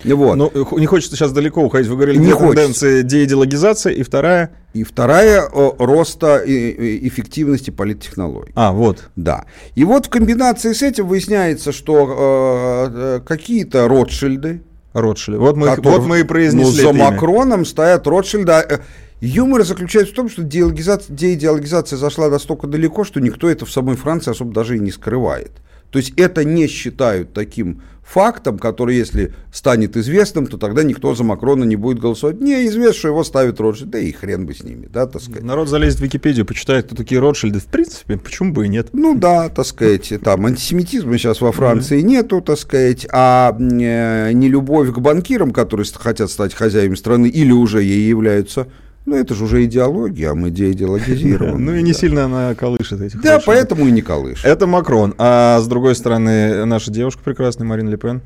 [0.04, 0.36] Вот.
[0.36, 1.88] Ну, не хочется сейчас далеко уходить.
[1.90, 4.52] Вы говорили, не тенденция деидеологизации, и вторая...
[4.74, 8.52] И вторая о, роста и, эффективности политтехнологий.
[8.56, 9.10] А, вот.
[9.16, 9.46] Да.
[9.74, 14.62] И вот в комбинации с этим выясняется, что э, э какие-то Ротшильды...
[14.94, 15.40] Ротшильды.
[15.40, 18.52] Вот мы, которые, вот мы и произнесли ну, За Макроном стоят Ротшильды.
[18.52, 18.80] Э,
[19.22, 23.96] юмор заключается в том, что деидеологизация, деидеологизация зашла настолько далеко, что никто это в самой
[23.96, 25.52] Франции особо даже и не скрывает.
[25.92, 31.24] То есть это не считают таким фактом, который, если станет известным, то тогда никто за
[31.24, 32.41] Макрона не будет голосовать.
[32.41, 35.43] Не, известно, что его ставит Ротшильд, да и хрен бы с ними, да, так сказать.
[35.43, 38.89] Народ залезет в Википедию, почитает, кто такие Ротшильды, в принципе, почему бы и нет.
[38.93, 42.04] Ну да, так сказать, там антисемитизма сейчас во Франции mm-hmm.
[42.04, 47.52] нету, так сказать, а э, не любовь к банкирам, которые хотят стать хозяевами страны или
[47.52, 48.67] уже ей являются,
[49.10, 51.65] ну, это же уже идеология, а мы деидеологизируем.
[51.69, 53.22] Ну, и не сильно она колышет этих.
[53.22, 54.45] Да, поэтому и не колышет.
[54.45, 55.15] Это Макрон.
[55.17, 58.22] А с другой стороны, наша девушка прекрасная, Марин Ле Пен.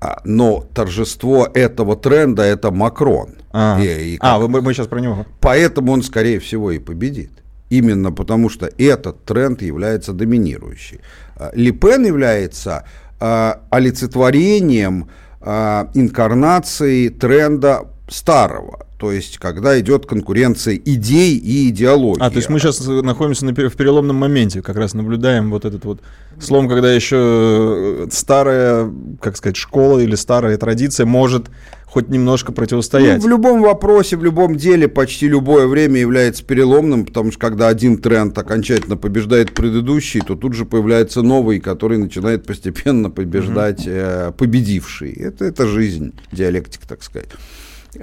[0.00, 3.34] А, но торжество этого тренда– это Макрон.
[3.52, 5.24] А, и, и а мы, мы сейчас про него.
[5.40, 7.30] Поэтому он, скорее всего, и победит.
[7.68, 10.98] Именно потому, что этот тренд является доминирующим.
[11.36, 12.84] А, Ле Пен является
[13.20, 15.08] а, олицетворением
[15.40, 22.22] а, инкарнации тренда старого то есть когда идет конкуренция идей и идеологии.
[22.22, 25.86] А, то есть мы сейчас находимся на, в переломном моменте, как раз наблюдаем вот этот
[25.86, 26.00] вот
[26.38, 31.46] слом, когда еще э, старая, как сказать, школа или старая традиция может
[31.86, 33.22] хоть немножко противостоять.
[33.22, 37.68] Ну, в любом вопросе, в любом деле почти любое время является переломным, потому что когда
[37.68, 43.94] один тренд окончательно побеждает предыдущий, то тут же появляется новый, который начинает постепенно побеждать угу.
[43.94, 45.12] э, победивший.
[45.12, 47.30] Это, это жизнь, диалектика, так сказать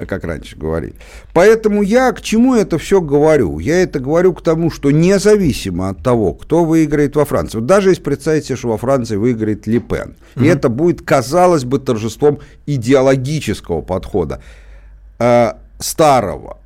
[0.08, 0.96] как раньше говорили.
[1.34, 3.60] Поэтому я к чему это все говорю?
[3.60, 7.90] Я это говорю к тому, что независимо от того, кто выиграет во Франции, вот даже
[7.90, 10.46] если представить себе, что во Франции выиграет Ли Пен, угу.
[10.46, 14.42] и это будет, казалось бы, торжеством идеологического подхода,
[15.20, 16.58] э, старого,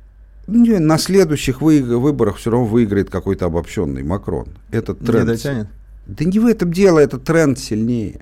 [0.46, 4.48] ну, на следующих выборах все равно выиграет какой-то обобщенный Макрон.
[4.70, 5.28] Этот тренд...
[5.28, 5.68] Не дотянет?
[6.06, 8.20] Да не в этом дело, этот тренд сильнее.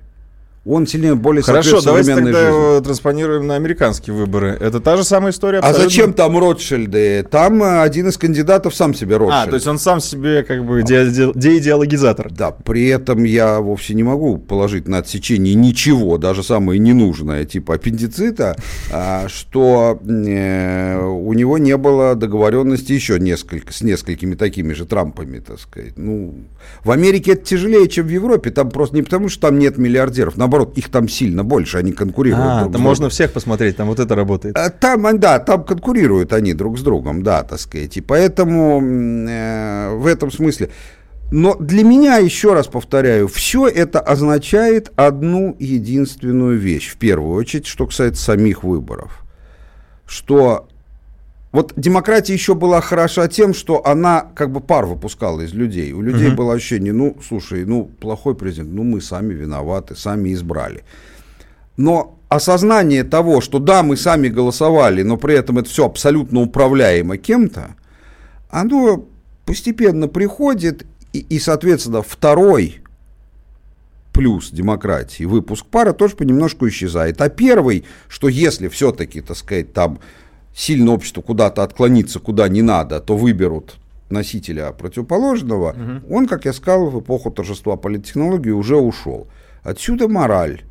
[0.67, 2.85] Он сильнее, более Хорошо, давайте тогда жизни.
[2.85, 4.59] транспонируем на американские выборы.
[4.61, 5.85] Это та же самая история А абсолютно?
[5.85, 7.23] зачем там Ротшильды?
[7.31, 9.47] Там э, один из кандидатов сам себе Ротшильд.
[9.47, 12.31] А, то есть он сам себе как бы де- деидеологизатор.
[12.31, 17.77] Да, при этом я вовсе не могу положить на отсечение ничего, даже самое ненужное, типа
[17.77, 18.55] аппендицита,
[18.93, 25.39] а, что э, у него не было договоренности еще несколько, с несколькими такими же Трампами,
[25.39, 25.97] так сказать.
[25.97, 26.35] Ну,
[26.85, 28.51] в Америке это тяжелее, чем в Европе.
[28.51, 32.45] Там просто не потому, что там нет миллиардеров, наоборот, их там сильно больше, они конкурируют.
[32.45, 33.11] А, друг там с можно другом.
[33.11, 34.57] всех посмотреть, там вот это работает.
[34.57, 37.97] А Там, а, да, там конкурируют они друг с другом, да, так сказать.
[37.97, 40.71] И поэтому э, в этом смысле.
[41.33, 47.67] Но для меня, еще раз повторяю, все это означает одну единственную вещь, в первую очередь,
[47.67, 49.23] что касается самих выборов.
[50.07, 50.67] Что
[51.53, 55.93] вот демократия еще была хороша тем, что она как бы пар выпускала из людей.
[55.93, 60.85] У людей было ощущение, ну, слушай, ну, плохой президент, ну, мы сами виноваты, сами избрали.
[61.77, 67.17] Но осознание того, что да, мы сами голосовали, но при этом это все абсолютно управляемо
[67.17, 67.75] кем-то,
[68.49, 69.05] оно
[69.45, 72.81] постепенно приходит, и, и, соответственно, второй
[74.13, 77.21] плюс демократии, выпуск пара тоже понемножку исчезает.
[77.21, 79.99] А первый, что если все-таки, так сказать, там
[80.55, 83.77] сильно общество куда-то отклонится, куда не надо, то выберут
[84.11, 85.77] носителя противоположного,
[86.11, 89.29] он, как я сказал, в эпоху торжества политтехнологии уже ушел.
[89.63, 90.63] Отсюда мораль.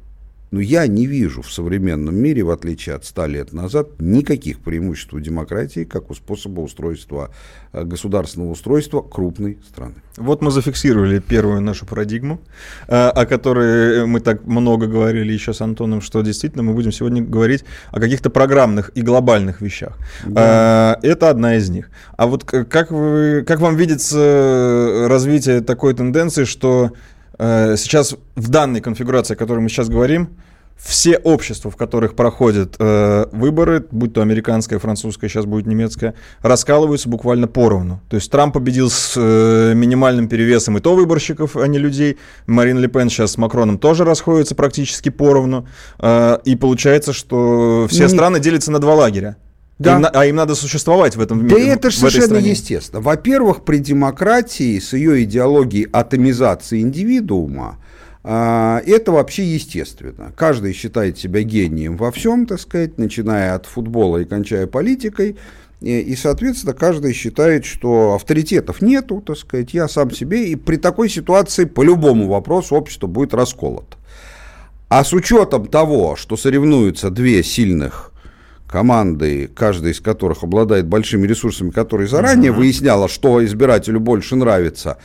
[0.51, 5.13] Но я не вижу в современном мире, в отличие от 100 лет назад, никаких преимуществ
[5.13, 7.29] у демократии, как у способа устройства,
[7.71, 9.95] э, государственного устройства крупной страны.
[10.17, 12.39] Вот мы зафиксировали первую нашу парадигму,
[12.87, 17.21] э, о которой мы так много говорили еще с Антоном, что действительно мы будем сегодня
[17.21, 19.97] говорить о каких-то программных и глобальных вещах.
[20.25, 21.91] Э, Это одна из них.
[22.17, 28.81] А вот как, вы, как вам видится развитие такой тенденции, что э, сейчас в данной
[28.81, 30.37] конфигурации, о которой мы сейчас говорим,
[30.79, 37.09] все общества, в которых проходят э, выборы, будь то американское, французское, сейчас будет немецкое, раскалываются
[37.09, 38.01] буквально поровну.
[38.09, 42.17] То есть Трамп победил с э, минимальным перевесом и то выборщиков, а не людей.
[42.47, 45.67] Марин Ле Пен сейчас с Макроном тоже расходятся практически поровну.
[45.99, 49.35] Э, и получается, что все страны делятся на два лагеря.
[49.79, 49.97] Да.
[49.97, 51.69] Им а им надо существовать в этом Да мире.
[51.69, 53.01] это же совершенно естественно.
[53.01, 57.77] Во-первых, при демократии с ее идеологией атомизации индивидуума,
[58.21, 60.33] а, это вообще естественно.
[60.35, 65.37] Каждый считает себя гением во всем, так сказать, начиная от футбола и кончая политикой.
[65.79, 70.49] И, и, соответственно, каждый считает, что авторитетов нету, так сказать, я сам себе.
[70.49, 73.95] И при такой ситуации по любому вопросу общество будет расколото.
[74.89, 78.08] А с учетом того, что соревнуются две сильных
[78.69, 84.97] команды, каждая из которых обладает большими ресурсами, которые заранее выясняла, что избирателю больше нравится,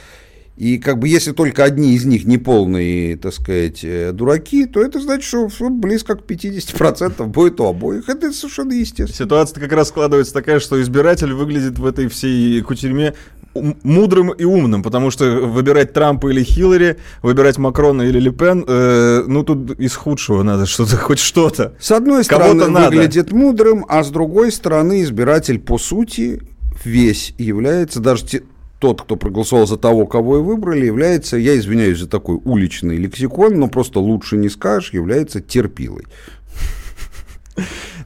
[0.56, 4.80] и как бы если только одни из них не полные, так сказать, э, дураки, то
[4.80, 8.08] это значит, что близко к 50% будет у обоих.
[8.08, 9.26] Это совершенно естественно.
[9.26, 13.14] Ситуация как раз складывается такая, что избиратель выглядит в этой всей кутерьме
[13.54, 19.24] мудрым и умным, потому что выбирать Трампа или Хиллари, выбирать Макрона или Ле Пен, э,
[19.26, 21.74] ну тут из худшего надо что-то, хоть что-то.
[21.78, 22.90] С одной стороны, надо.
[22.90, 26.42] выглядит мудрым, а с другой стороны, избиратель по сути
[26.84, 28.42] весь является, даже те-
[28.80, 33.58] тот, кто проголосовал за того, кого и выбрали, является, я извиняюсь за такой уличный лексикон,
[33.58, 36.04] но просто лучше не скажешь, является терпилой.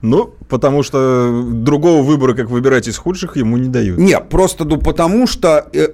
[0.02, 3.98] Ну, потому что другого выбора, как выбирать из худших, ему не дают.
[3.98, 5.88] Нет, просто ну потому что э,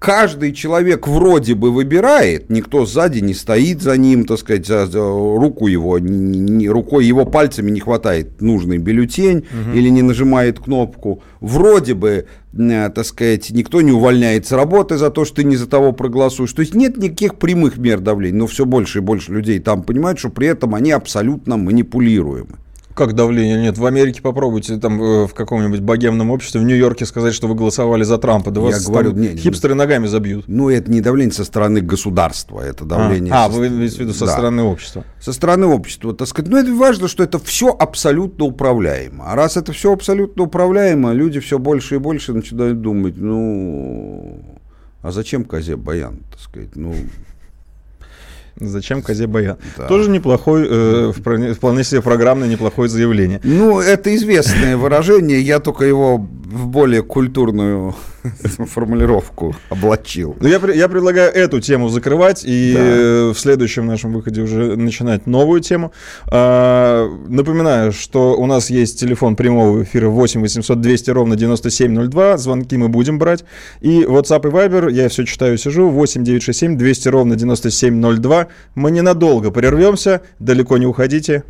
[0.00, 4.98] каждый человек вроде бы выбирает, никто сзади не стоит за ним, так сказать, за, за
[4.98, 11.22] руку его, не- рукой его пальцами не хватает нужный бюллетень или не нажимает кнопку.
[11.40, 12.24] Вроде бы,
[12.58, 15.92] э, так сказать, никто не увольняет с работы за то, что ты не за того
[15.92, 16.52] проголосуешь.
[16.54, 20.18] То есть нет никаких прямых мер давления, но все больше и больше людей там понимают,
[20.18, 22.56] что при этом они абсолютно манипулируемы.
[23.00, 23.58] Как давление?
[23.58, 27.54] Нет, в Америке попробуйте там э, в каком-нибудь богемном обществе, в Нью-Йорке сказать, что вы
[27.54, 28.50] голосовали за Трампа.
[28.50, 30.44] Да Я вас говорю, там не, хипстеры ногами забьют.
[30.48, 33.32] Ну, это не давление со стороны государства, это давление...
[33.32, 34.32] а, со вы ст- имеете в виду со Да.
[34.32, 35.04] стороны общества.
[35.18, 36.50] со стороны общества, так сказать.
[36.50, 39.24] Но это важно, что это все абсолютно управляемо.
[39.28, 44.44] А раз это все абсолютно управляемо, люди все больше и больше начинают думать, ну,
[45.00, 46.94] а зачем козе баян, так сказать, ну,
[48.60, 49.56] Зачем козе баян?
[49.76, 49.86] Да.
[49.86, 53.40] Тоже неплохой, э, вполне, себе программное неплохое заявление.
[53.42, 57.94] ну, это известное выражение, я только его в более культурную
[58.66, 60.36] формулировку облачил.
[60.40, 63.32] Ну, я, я предлагаю эту тему закрывать и да.
[63.32, 65.92] в следующем нашем выходе уже начинать новую тему.
[66.26, 72.38] А, напоминаю, что у нас есть телефон прямого эфира 8 800 200 ровно 9702.
[72.38, 73.44] Звонки мы будем брать.
[73.80, 78.48] И WhatsApp и Viber, я все читаю, сижу, 8 967 200 ровно 9702.
[78.74, 81.44] Мы ненадолго прервемся, далеко не уходите.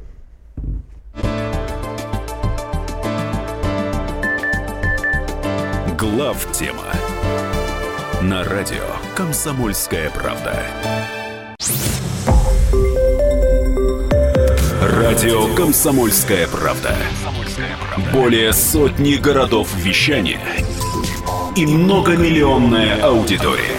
[6.01, 6.87] Глав тема
[8.23, 10.65] на радио Комсомольская правда.
[14.81, 16.97] Радио Комсомольская правда.
[18.15, 20.41] Более сотни городов вещания
[21.55, 23.79] и многомиллионная аудитория.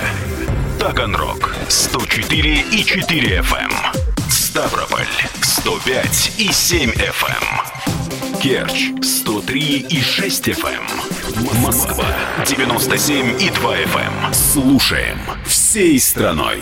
[0.79, 3.55] Таганрог 104 и 4 FM.
[3.55, 3.71] Эм.
[4.29, 5.07] Ставрополь
[5.41, 8.39] 105 и 7 FM.
[8.39, 11.20] Керчь 103 и 6 FM.
[11.37, 12.05] Москва
[12.45, 14.25] 97 и 2 FM.
[14.27, 14.33] Эм.
[14.33, 16.59] Слушаем всей страной.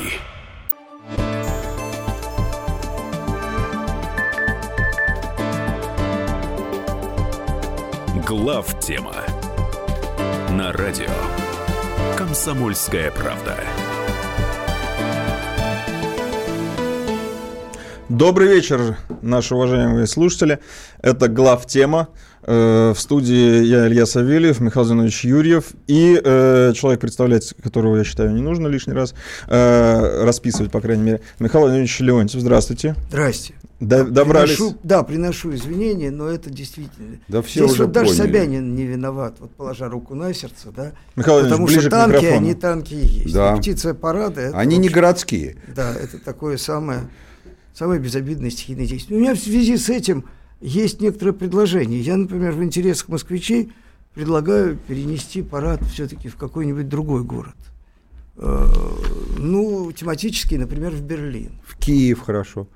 [8.27, 9.15] Глав тема
[10.51, 11.09] на радио
[12.15, 13.57] Комсомольская правда.
[18.07, 20.59] Добрый вечер, наши уважаемые слушатели.
[21.01, 22.09] Это глав тема.
[22.51, 28.03] Э, в студии я Илья Савельев, Михаил Зинович Юрьев и э, человек, представлять которого, я
[28.03, 29.13] считаю, не нужно лишний раз
[29.45, 32.41] э, расписывать, по крайней мере, Михаил Владимирович Леонтьев.
[32.41, 32.95] Здравствуйте.
[33.09, 33.53] Здрасте.
[33.79, 34.55] До, добрались.
[34.55, 37.19] Приношу, да, приношу извинения, но это действительно.
[37.27, 40.93] Да все Здесь уже вот даже Собянин не виноват, вот положа руку на сердце, да.
[41.15, 43.33] Михаил Потому ближе что танки, они танки и есть.
[43.35, 43.57] Да.
[43.57, 44.53] Птица парада.
[44.55, 45.57] Они не городские.
[45.75, 47.11] Да, это такое самое,
[47.75, 49.19] самое безобидное стихийное действие.
[49.19, 50.25] У меня в связи с этим
[50.61, 51.99] есть некоторые предложения.
[51.99, 53.71] Я, например, в интересах москвичей
[54.13, 57.55] предлагаю перенести парад все-таки в какой-нибудь другой город.
[58.37, 58.67] Э,
[59.37, 61.51] ну, тематический, например, в Берлин.
[61.65, 62.67] В Киев хорошо.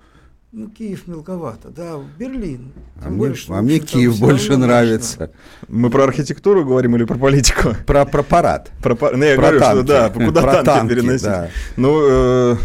[0.52, 2.74] Ну, Киев мелковато, да, Берлин.
[3.04, 5.32] А мне, что, а мне Киев больше нравится.
[5.68, 7.76] Мы про архитектуру говорим или про политику?
[7.88, 8.72] Про, про парад.
[8.82, 9.78] Про, ну, я про говорю, танки.
[9.78, 11.24] что да, куда про танки, танки переносить.
[11.24, 11.50] Да.
[11.76, 12.58] Ну, э,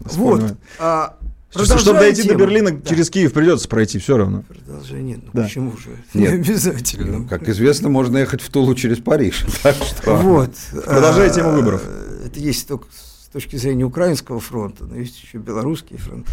[0.00, 0.56] вот.
[0.80, 1.16] А,
[1.50, 2.88] чтобы дойти до Берлина, да.
[2.88, 4.42] через Киев придется пройти все равно.
[4.42, 5.18] Продолжение.
[5.22, 5.42] Ну да.
[5.44, 5.90] почему же?
[6.14, 6.32] Нет.
[6.32, 7.18] Не обязательно.
[7.18, 9.44] Ну, как известно, можно ехать в Тулу через Париж.
[9.62, 10.16] Так что...
[10.16, 10.52] Вот.
[10.84, 11.82] Продолжай тему выборов.
[12.24, 16.26] Это есть только с точки зрения украинского фронта, но есть еще белорусский фронт.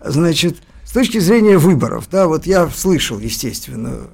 [0.00, 4.08] Значит, с точки зрения выборов, да, вот я слышал, естественно,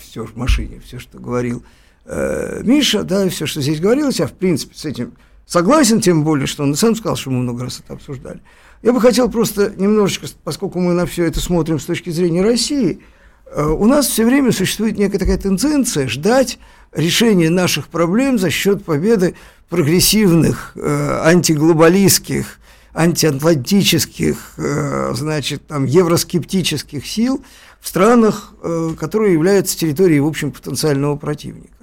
[0.00, 1.62] все в машине, все, что говорил
[2.04, 5.12] э, Миша, да, все, что здесь говорилось, я, в принципе, с этим
[5.44, 8.40] согласен, тем более, что он сам сказал, что мы много раз это обсуждали.
[8.82, 13.00] Я бы хотел просто немножечко, поскольку мы на все это смотрим с точки зрения России,
[13.46, 16.58] э, у нас все время существует некая такая тенденция ждать
[16.92, 19.34] решения наших проблем за счет победы
[19.68, 22.60] прогрессивных, э, антиглобалистских,
[22.94, 27.44] антиатлантических, э, значит, там, евроскептических сил
[27.80, 28.54] в странах,
[28.98, 31.77] которые являются территорией, в общем, потенциального противника.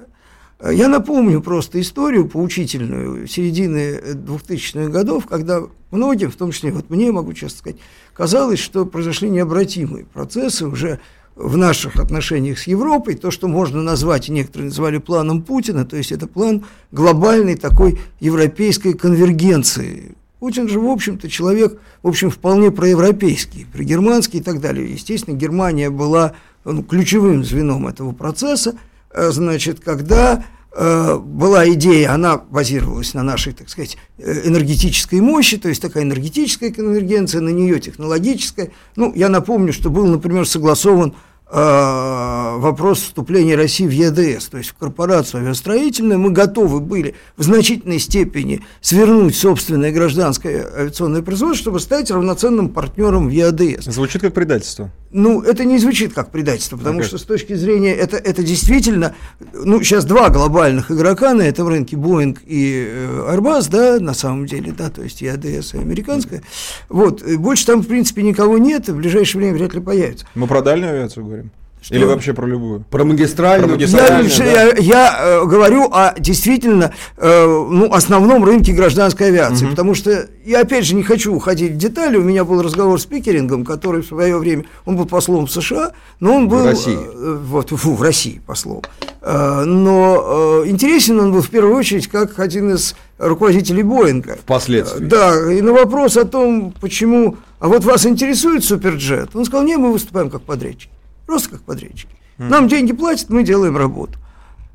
[0.63, 7.11] Я напомню просто историю поучительную середины 2000-х годов, когда многим, в том числе вот мне,
[7.11, 7.77] могу честно сказать,
[8.13, 10.99] казалось, что произошли необратимые процессы уже
[11.35, 16.13] в наших отношениях с Европой, то, что можно назвать, некоторые называли планом Путина, то есть
[16.13, 20.15] это план глобальной такой европейской конвергенции.
[20.39, 24.89] Путин же, в общем-то, человек, в общем, вполне проевропейский, пригерманский и так далее.
[24.89, 26.33] Естественно, Германия была
[26.63, 33.53] ну, ключевым звеном этого процесса, Э, значит, когда э, была идея, она базировалась на нашей,
[33.53, 38.71] так сказать, э, энергетической мощи, то есть такая энергетическая конвергенция, на нее технологическая.
[38.95, 41.15] Ну, я напомню, что был, например, согласован
[41.47, 47.43] Э, вопрос вступления России в ЕДС, то есть в корпорацию авиастроительную, мы готовы были в
[47.43, 53.85] значительной степени свернуть собственное гражданское авиационное производство, чтобы стать равноценным партнером в ЕАДС.
[53.85, 54.91] Звучит как предательство.
[55.11, 57.03] Ну, это не звучит как предательство, потому okay.
[57.03, 59.15] что с точки зрения, это, это действительно,
[59.53, 64.45] ну, сейчас два глобальных игрока на этом рынке, Boeing и э, Airbus, да, на самом
[64.45, 66.43] деле, да, то есть ЕАДС и американская.
[66.89, 70.25] Вот, больше там, в принципе, никого нет, и в ближайшее время вряд ли появится.
[70.35, 71.51] Мы про дальнюю авиацию говорим?
[71.85, 71.93] Что?
[71.93, 72.83] Или вообще про любую?
[72.89, 73.67] Про магистральную.
[73.67, 74.43] Про магистральную я, да.
[74.43, 79.69] я, я э, говорю о действительно э, ну, основном рынке гражданской авиации, угу.
[79.69, 82.17] потому что я опять же не хочу уходить в детали.
[82.17, 85.91] У меня был разговор с Пикерингом, который в свое время, он был послом в США,
[86.19, 86.63] но он был...
[86.63, 86.97] В России.
[86.97, 88.81] Э, вот, фу, в России послом.
[89.21, 94.39] Э, но э, интересен он был в первую очередь как один из руководителей Боинга.
[94.41, 95.05] Впоследствии.
[95.05, 97.37] Да, и на вопрос о том, почему...
[97.59, 99.35] А вот вас интересует суперджет?
[99.35, 100.89] Он сказал, не, мы выступаем как подрядчики.
[101.25, 102.15] Просто как подрядчики.
[102.37, 102.49] Mm.
[102.49, 104.19] Нам деньги платят, мы делаем работу.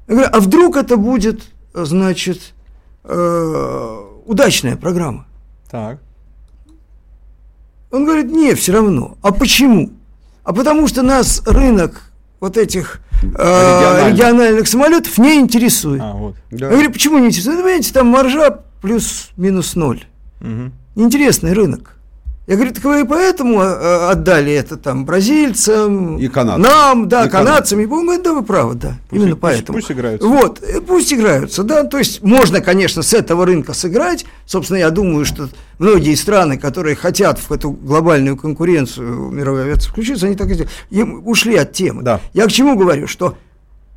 [0.09, 1.42] Я говорю, а вдруг это будет,
[1.72, 2.55] значит,
[3.05, 5.26] э, удачная программа?
[5.70, 5.98] Так.
[7.90, 9.18] Он говорит, нет, все равно.
[9.22, 9.90] А почему?
[10.42, 12.03] А потому что нас рынок
[12.40, 14.12] вот этих э, Региональных.
[14.14, 16.01] региональных самолетов не интересует.
[16.03, 16.36] А, вот.
[16.51, 16.66] Да.
[16.66, 17.59] Я говорю, почему не интересует?
[17.59, 20.05] Ну, понимаете, там маржа плюс-минус ноль.
[20.40, 20.72] Мгм.
[20.96, 21.96] Интересный рынок.
[22.51, 26.62] Я говорю, так вы и поэтому э, отдали это там бразильцам, И канадцам.
[26.62, 27.78] нам, да, И канадцам.
[27.78, 28.94] И, по-моему, да, вы правы, да.
[29.12, 29.78] именно пусть- поэтому.
[29.78, 30.26] пусть играются.
[30.26, 31.84] Вот, э, пусть играются, да.
[31.84, 34.26] То есть можно, конечно, с этого рынка сыграть.
[34.46, 35.48] Собственно, я думаю, что
[35.78, 40.72] многие страны, которые хотят в эту глобальную конкуренцию мировой авиации включиться, они так и сделали.
[40.90, 42.03] Им ушли от темы.
[42.03, 42.20] Да.
[42.32, 43.36] Я к чему говорю, что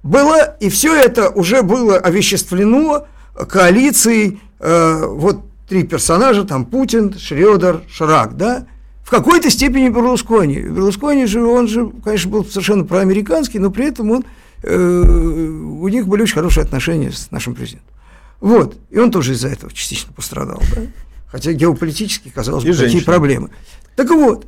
[0.03, 3.07] было, и все это уже было овеществлено
[3.49, 8.65] коалицией, э, вот три персонажа, там Путин, Шредер, Шрак, да,
[9.03, 10.59] в какой-то степени Берлускони.
[10.59, 14.25] Берлускони же, он же, конечно, был совершенно проамериканский, но при этом он,
[14.61, 17.93] э, у них были очень хорошие отношения с нашим президентом.
[18.39, 20.81] Вот, и он тоже из-за этого частично пострадал, да,
[21.27, 23.49] хотя геополитически, казалось И бы, какие проблемы.
[23.95, 24.45] Так вот,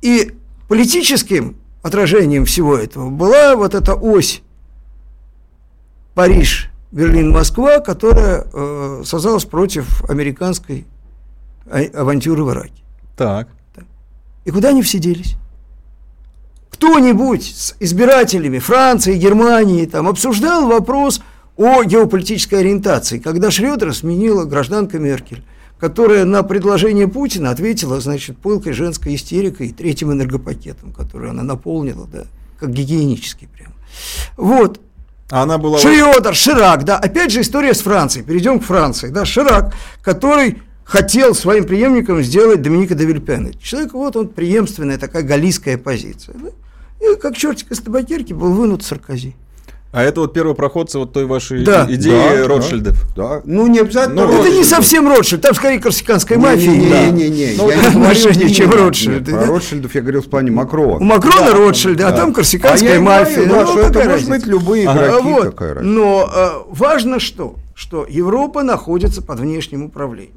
[0.00, 0.34] и
[0.68, 4.42] политическим отражением всего этого была вот эта ось
[6.14, 10.86] Париж, Берлин, Москва, которая э, создалась против американской
[11.66, 12.84] а- авантюры в Ираке.
[13.16, 13.48] Так.
[14.44, 15.34] И куда они все делись?
[16.70, 21.20] Кто-нибудь с избирателями Франции, Германии там, обсуждал вопрос
[21.56, 25.42] о геополитической ориентации, когда Шредера сменила гражданка Меркель,
[25.80, 32.06] которая на предложение Путина ответила, значит, пылкой женской истерикой и третьим энергопакетом, который она наполнила,
[32.06, 32.26] да,
[32.60, 33.72] как гигиенический прям.
[34.36, 34.80] Вот.
[35.30, 35.78] А она была...
[35.78, 41.34] Шредер, Ширак, да, опять же история с Францией, перейдем к Франции, да, Ширак, который хотел
[41.34, 43.52] своим преемником сделать Доминика де Вильпена.
[43.54, 46.36] Человек, вот он, преемственная такая галлийская позиция.
[46.38, 46.50] да.
[47.00, 49.34] И как чертик из табакерки был вынут Саркози.
[49.94, 51.86] А это вот первопроходцы вот той вашей Да.
[51.88, 52.10] идеи
[52.42, 52.96] Да, Ротшильдов.
[53.16, 53.42] Да.
[53.44, 54.26] Ну, не обязательно.
[54.26, 56.72] Ну, это не совсем Ротшильд, там скорее корсиканская мафия.
[56.90, 57.10] да.
[57.10, 58.84] Не-не-не, Ну, я не говорил отношение, чем именно.
[58.86, 59.52] Ротшильды, Нет, Про да?
[59.52, 60.96] Ротшильдов я говорил в плане Макрона.
[60.96, 62.16] У Макрона Ротшильды, а Да.
[62.16, 63.36] там А я корсиканская и мафия.
[63.46, 65.06] говорю, да, Ну, что это может быть любые Ага.
[65.06, 65.44] игроки, Вот.
[65.44, 65.94] какая разница.
[65.94, 67.54] Но э, важно что?
[67.76, 70.34] Что Европа находится под внешним управлением.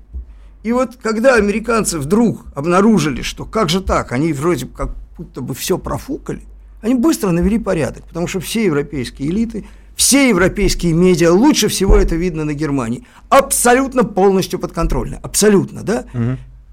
[0.62, 5.55] И вот когда американцы вдруг обнаружили, что как же так, они вроде как будто бы
[5.55, 6.41] все профукали,
[6.88, 9.65] они быстро навели порядок, потому что все европейские элиты,
[9.95, 16.05] все европейские медиа, лучше всего это видно на Германии, абсолютно полностью подконтрольно, абсолютно, да?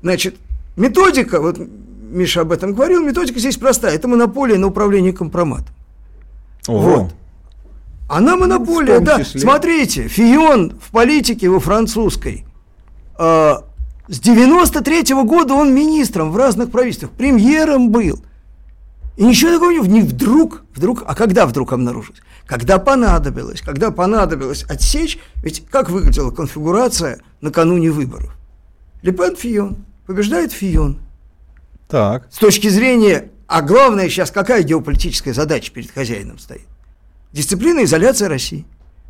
[0.02, 0.36] Значит,
[0.76, 1.58] методика, вот
[2.10, 5.74] Миша об этом говорил, методика здесь простая, это монополия на управление компроматом.
[6.68, 6.96] Ого.
[6.96, 7.14] Вот.
[8.08, 9.18] Она монополия, в том да.
[9.24, 9.40] числе.
[9.40, 12.44] Смотрите, Фион в политике во французской.
[13.18, 13.54] э,
[14.06, 18.20] с 93 года он министром в разных правительствах, премьером был.
[19.16, 22.20] И ничего такого не, не вдруг, вдруг, а когда вдруг обнаружилось?
[22.46, 28.36] Когда понадобилось, когда понадобилось отсечь, ведь как выглядела конфигурация накануне выборов?
[29.02, 30.98] Лепен Фион, побеждает Фион.
[31.88, 32.26] Так.
[32.30, 36.66] С точки зрения, а главное сейчас, какая геополитическая задача перед хозяином стоит?
[37.32, 38.66] Дисциплина изоляция России.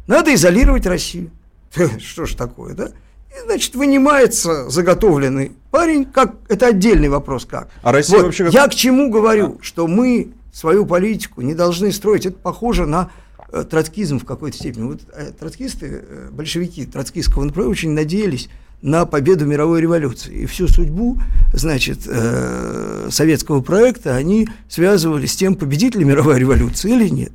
[0.07, 1.31] Надо изолировать Россию.
[1.99, 2.91] Что ж такое, да?
[3.35, 7.69] И, значит, вынимается заготовленный парень, как это отдельный вопрос, как.
[7.83, 12.27] А Россия Вот, вообще Я к чему говорю, что мы свою политику не должны строить.
[12.27, 13.11] Это похоже на
[13.51, 14.85] э, троцкизм в какой-то степени.
[14.85, 18.49] Вот э, троцкисты, э, большевики троцкистского направления очень надеялись
[18.83, 20.43] на победу мировой революции.
[20.43, 21.19] И всю судьбу,
[21.53, 27.33] значит, э, советского проекта они связывали с тем, победит ли мировая революция или нет.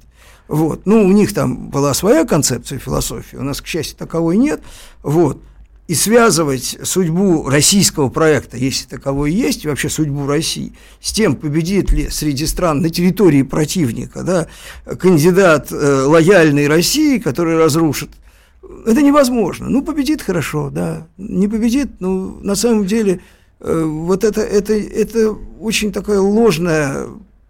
[0.47, 0.85] Вот.
[0.85, 4.61] Ну, у них там была своя концепция философии, у нас, к счастью, таковой нет.
[5.03, 5.41] Вот.
[5.89, 12.09] И связывать судьбу российского проекта, если таковой есть, вообще судьбу России, с тем, победит ли
[12.11, 14.47] среди стран на территории противника да,
[14.97, 18.11] кандидат э, лояльной России, который разрушит,
[18.85, 19.67] это невозможно.
[19.67, 21.07] Ну, победит хорошо, да.
[21.17, 23.21] Не победит, ну, на самом деле,
[23.59, 27.07] э, вот это, это, это очень такая ложная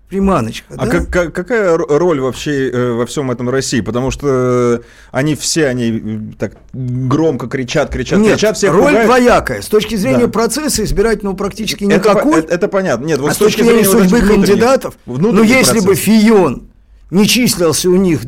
[0.10, 0.74] приманочка.
[0.76, 0.92] А да?
[0.92, 3.80] как- как- какая ро- роль вообще э, во всем этом России?
[3.82, 4.80] Потому что э,
[5.12, 9.06] они все, они э, так громко кричат, кричат, Нет, кричат, всех роль пугают.
[9.06, 9.62] двоякая.
[9.62, 10.32] С точки зрения Да.
[10.32, 12.40] процесса избирательного практически Это, по- никакой.
[12.40, 13.06] это, это понятно.
[13.06, 16.06] Нет, вот а с точки зрения зрения судьбы кандидатов, ну если бы процессов.
[16.06, 16.64] Фион
[17.12, 18.22] не числился у них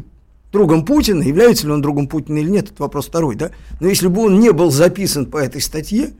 [0.53, 3.49] другом Путина, является ли он другом Путина или нет, это вопрос второй, да?
[3.79, 6.11] Но если бы он не был записан по этой статье,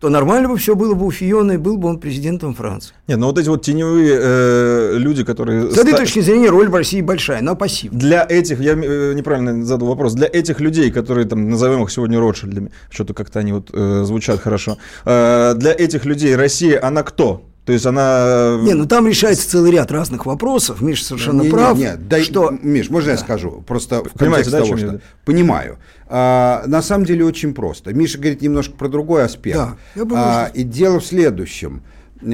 [0.00, 2.94] то нормально бы все было бы у Фиона, и был бы он президентом Франции.
[3.06, 5.70] Нет, но вот эти вот теневые э, люди, которые...
[5.70, 8.00] С этой ста- точки зрения роль в России большая, но пассивная.
[8.00, 12.18] Для этих, я э, неправильно задал вопрос, для этих людей, которые там назовем их сегодня
[12.18, 17.49] Ротшильдами, что-то как-то они вот э, звучат хорошо, э, для этих людей Россия, она кто?
[17.64, 18.58] То есть она...
[18.62, 20.80] Не, ну там решается целый ряд разных вопросов.
[20.80, 21.76] Миша совершенно Не, прав.
[21.78, 22.50] не, дай- что...
[22.50, 23.62] Миш, можно я скажу?
[23.66, 24.86] Просто в Понимаете, контексте да, того, что...
[24.94, 25.00] я?
[25.24, 25.78] Понимаю.
[26.08, 27.92] А, на самом деле очень просто.
[27.92, 29.56] Миша говорит немножко про другой аспект.
[29.56, 31.82] Да, я бы А, может- и дело в следующем.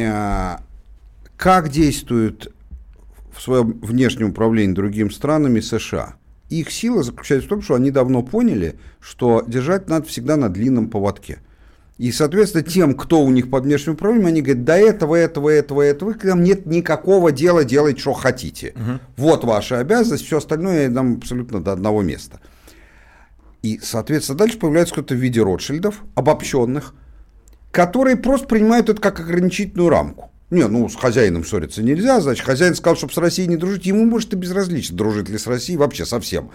[0.01, 0.61] А,
[1.37, 2.53] как действует
[3.37, 6.15] в своем внешнем управлении другими странами США?
[6.49, 10.89] Их сила заключается в том, что они давно поняли, что держать надо всегда на длинном
[10.89, 11.41] поводке.
[11.99, 15.81] И, соответственно, тем, кто у них под внешним управлением, они говорят, до этого, этого, этого,
[15.81, 18.75] этого, к нам нет никакого дела, делать, что хотите.
[19.17, 22.41] Вот ваша обязанность, все остальное нам абсолютно до одного места.
[23.63, 26.95] И, соответственно, дальше появляется кто-то в виде Ротшильдов, обобщенных,
[27.73, 30.31] которые просто принимают это как ограничительную рамку.
[30.51, 34.05] Не, ну, с хозяином ссориться нельзя, значит, хозяин сказал, чтобы с Россией не дружить, ему,
[34.05, 36.51] может, и безразлично, дружит ли с Россией вообще совсем.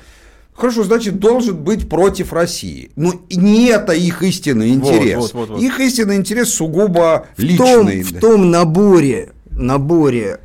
[0.54, 2.92] Хорошо, значит, должен быть против России.
[2.96, 5.18] Но не это их истинный интерес.
[5.18, 5.62] вот, вот, вот.
[5.62, 8.04] Их истинный интерес сугубо в том, личный.
[8.04, 10.40] в том наборе, наборе,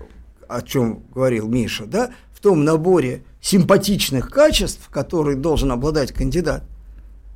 [0.48, 6.64] о чем говорил Миша, да, в том наборе симпатичных качеств, которые должен обладать кандидат,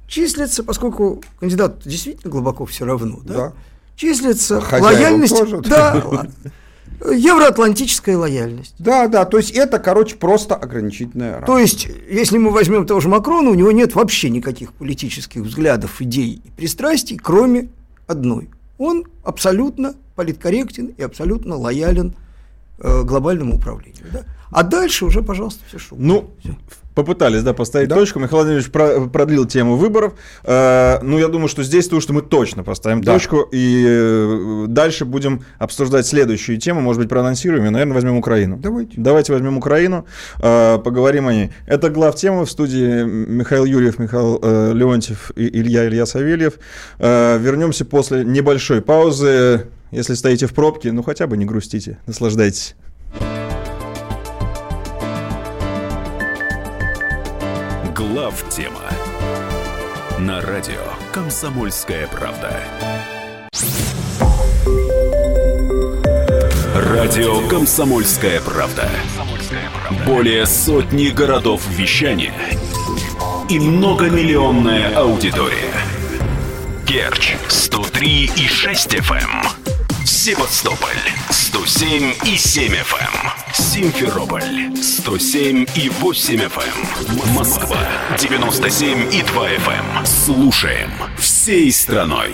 [0.09, 3.53] числится, поскольку кандидат действительно глубоко все равно, да, Да.
[3.97, 5.61] числится хозяевам лояльность, тоже?
[5.61, 6.27] да.
[7.01, 8.75] евроатлантическая лояльность.
[8.79, 11.47] Да, да, то есть это, короче, просто ограничительная рамка.
[11.47, 16.01] То есть, если мы возьмем того же Макрона, у него нет вообще никаких политических взглядов,
[16.01, 17.69] идей и пристрастий, кроме
[18.07, 18.51] одной.
[18.79, 22.15] Он абсолютно политкорректен и абсолютно лоялен
[22.79, 24.05] э, глобальному управлению.
[24.13, 24.25] Да?
[24.51, 26.59] А дальше уже, пожалуйста, все что Ну, угодно.
[26.95, 27.95] Попытались, да, поставить Да.
[27.95, 28.19] точку.
[28.19, 30.15] Михаил Владимирович про- продлил тему выборов.
[30.45, 33.13] Э, ну, я думаю, что здесь то, что мы точно поставим Да.
[33.15, 33.47] точку.
[33.53, 36.81] И э, дальше будем обсуждать следующую тему.
[36.81, 38.57] Может быть, проанонсируем и, наверное, возьмем Украину.
[38.57, 38.93] Давайте.
[38.97, 40.05] Давайте возьмем Украину,
[40.41, 41.51] э, поговорим о ней.
[41.67, 46.55] Это глав тема в студии Михаил Юрьев, Михаил э, Леонтьев и Илья Илья Савельев.
[46.99, 49.69] Э, вернемся после небольшой паузы.
[49.93, 52.75] Если стоите в пробке, ну хотя бы не грустите, наслаждайтесь.
[58.01, 58.81] Глав тема
[60.19, 60.81] на радио
[61.13, 62.63] Комсомольская правда.
[66.75, 68.89] Радио Комсомольская правда.
[70.07, 72.33] Более сотни городов вещания
[73.51, 75.75] и многомиллионная аудитория.
[76.87, 79.60] Керчь 103 и 6 FM.
[80.13, 80.91] Севастополь
[81.31, 83.55] 107 и 7 FM.
[83.55, 87.33] Симферополь 107 и 8 FM.
[87.33, 87.79] Москва
[88.19, 90.05] 97 и 2 FM.
[90.05, 92.33] Слушаем всей страной.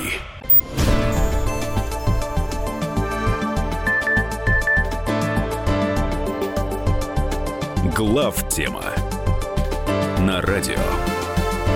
[7.94, 8.84] Глав тема
[10.20, 10.80] на радио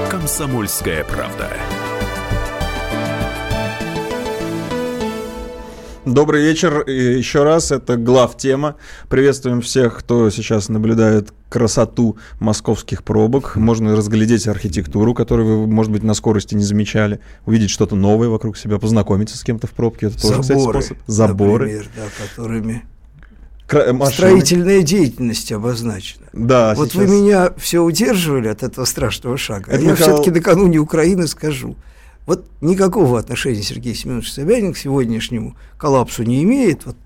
[0.09, 1.55] Комсомольская правда.
[6.11, 7.71] Добрый вечер еще раз.
[7.71, 8.75] Это глав тема.
[9.09, 13.55] Приветствуем всех, кто сейчас наблюдает красоту московских пробок.
[13.55, 17.21] Можно разглядеть архитектуру, которую вы, может быть, на скорости не замечали.
[17.47, 20.07] Увидеть что-то новое вокруг себя, познакомиться с кем-то в пробке.
[20.07, 20.99] Это тоже, кстати, Заборы, способ.
[21.07, 21.65] Заборы.
[21.67, 22.85] например, да, которыми
[23.71, 24.13] э, машины.
[24.13, 26.27] строительная деятельность обозначена.
[26.33, 29.71] Да, вот сейчас- вы меня все удерживали от этого страшного шага.
[29.71, 31.77] Это а я Михаил- все-таки накануне Украины скажу.
[32.27, 36.97] Вот никакого отношения Сергей Семенович Собянин к сегодняшнему коллапсу не имеет, вот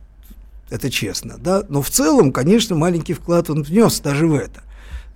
[0.71, 4.63] это честно, да, но в целом, конечно, маленький вклад он внес даже в это.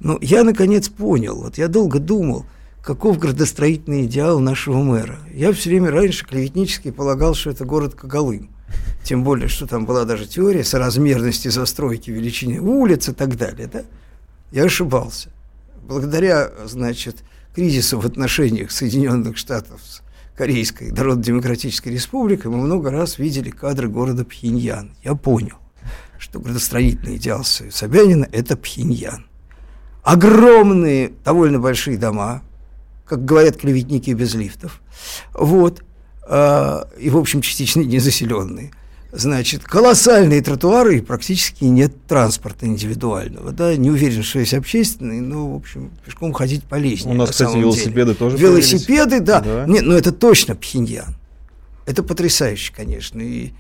[0.00, 2.46] Но я, наконец, понял, вот я долго думал,
[2.82, 5.18] каков градостроительный идеал нашего мэра.
[5.34, 8.48] Я все время раньше клеветнически полагал, что это город Когалым.
[9.02, 13.68] Тем более, что там была даже теория соразмерности застройки, величины улиц и так далее.
[13.72, 13.82] Да?
[14.52, 15.30] Я ошибался.
[15.86, 17.24] Благодаря, значит,
[17.58, 20.00] кризису в отношениях Соединенных Штатов с
[20.36, 24.92] Корейской Народно-Демократической Республикой мы много раз видели кадры города Пхеньян.
[25.02, 25.56] Я понял,
[26.20, 29.26] что градостроительный идеал Собянина– это Пхеньян.
[30.04, 32.44] Огромные, довольно большие дома,
[33.04, 34.80] как говорят клеветники без лифтов,
[35.34, 35.82] вот,
[36.28, 38.70] а, и, в общем, частично незаселенные.
[39.10, 43.52] Значит, колоссальные тротуары и практически нет транспорта индивидуального.
[43.52, 43.74] Да?
[43.74, 47.14] Не уверен, что есть общественный, но, в общем, пешком ходить полезнее.
[47.14, 48.14] У нас, на кстати, велосипеды деле.
[48.14, 49.40] тоже Велосипеды, да.
[49.40, 49.64] Да.
[49.66, 51.16] Нет, ну это точно Пхеньян.
[51.86, 53.20] Это потрясающе, конечно.
[53.20, 53.52] И,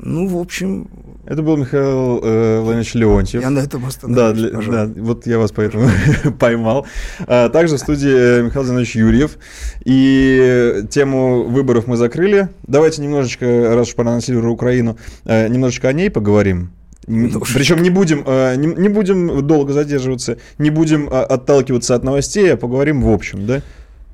[0.00, 0.88] ну, в общем,
[1.26, 3.42] Это был Михаил э, Владимирович Леонтьев.
[3.42, 4.86] я на этом Да, остановлюсь, для- пожалуй.
[4.94, 5.88] да, вот я вас поэтому
[6.38, 6.86] поймал.
[7.26, 9.38] А, также в студии э, Михаил Зинович Юрьев.
[9.84, 12.48] И тему выборов мы закрыли.
[12.66, 16.70] Давайте немножечко, раз уж проанонсировали Украину, э, немножечко о ней поговорим.
[17.06, 22.52] Причем не будем, э, не, не будем долго задерживаться, не будем а, отталкиваться от новостей,
[22.52, 23.62] а поговорим в общем, да?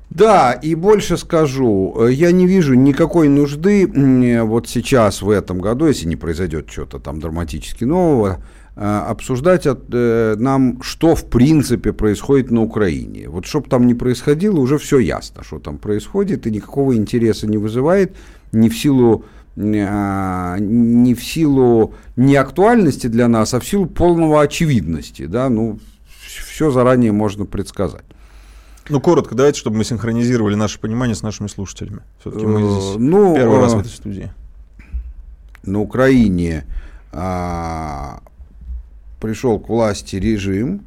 [0.09, 3.87] Да, и больше скажу, э, я не вижу никакой нужды
[4.43, 8.37] вот сейчас в этом году, если не произойдет что-то там драматически нового,
[8.75, 13.29] э, обсуждать от, э, нам, что в принципе происходит на Украине.
[13.29, 17.47] Вот что бы там ни происходило, уже все ясно, что там происходит, и никакого интереса
[17.47, 18.15] не вызывает
[18.51, 19.25] ни в силу
[19.57, 25.27] а, не в силу неактуальности для нас, а в силу полного очевидности.
[25.27, 25.49] Да?
[25.49, 25.79] Ну,
[26.25, 28.03] все заранее можно предсказать.
[28.89, 32.01] Ну, коротко, давайте, чтобы мы синхронизировали наше понимание с нашими слушателями.
[32.19, 34.31] Все-таки мы здесь э, ну, первый раз в этой студии.
[35.63, 36.65] На Украине
[37.11, 38.19] а,
[39.19, 40.83] пришел к власти режим,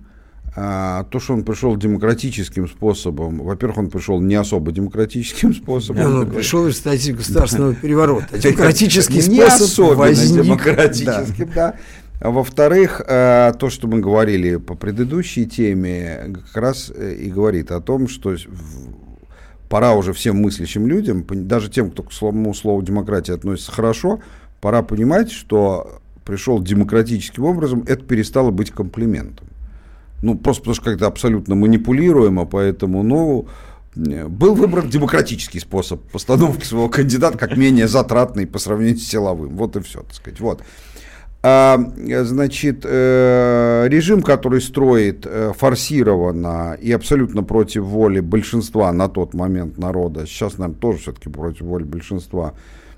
[0.55, 6.05] а, то, что он пришел демократическим способом, во-первых, он пришел не особо демократическим способом.
[6.05, 6.37] Он такой.
[6.37, 8.39] пришел в результате государственного переворота.
[8.39, 10.45] Демократический способ не особенно возник.
[10.45, 11.75] демократическим, да.
[12.21, 17.81] Во-вторых, э, то, что мы говорили по предыдущей теме, как раз э, и говорит о
[17.81, 18.35] том, что
[19.69, 24.21] пора уже всем мыслящим людям, даже тем, кто к самому слову демократия относится хорошо,
[24.61, 29.47] пора понимать, что пришел демократическим образом, это перестало быть комплиментом.
[30.21, 33.47] Ну, просто потому что как-то абсолютно манипулируемо, поэтому, ну,
[33.95, 39.57] был выбран демократический способ постановки своего кандидата как менее затратный по сравнению с силовым.
[39.57, 40.41] Вот и все, так сказать.
[40.41, 40.63] Вот.
[41.41, 41.79] А,
[42.25, 49.79] значит, э, режим, который строит э, форсированно и абсолютно против воли большинства на тот момент
[49.79, 52.55] народа, сейчас, наверное, тоже все-таки против воли большинства,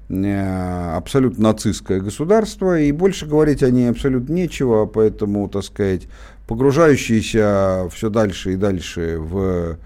[0.08, 6.08] э, абсолютно нацистское государство, и больше говорить о ней абсолютно нечего, поэтому, так сказать,
[6.48, 9.76] погружающиеся все дальше и дальше в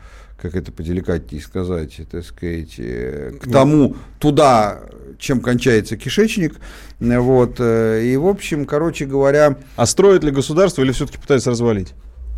[0.45, 4.81] как это поделикатнее сказать, так сказать, к тому, туда,
[5.19, 6.57] чем кончается кишечник,
[7.01, 9.57] вот, э, и, в общем, короче говоря...
[9.77, 11.95] А строит ли государство или все-таки пытается развалить?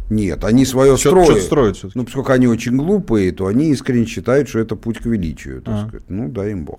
[0.08, 1.30] Нет, они свое что, строят.
[1.30, 1.98] Что строят все-таки?
[1.98, 5.62] Ну, поскольку они очень глупые, то они искренне считают, что это путь к величию.
[5.62, 5.88] Так а.
[5.88, 6.08] сказать.
[6.08, 6.78] Ну, дай им бог.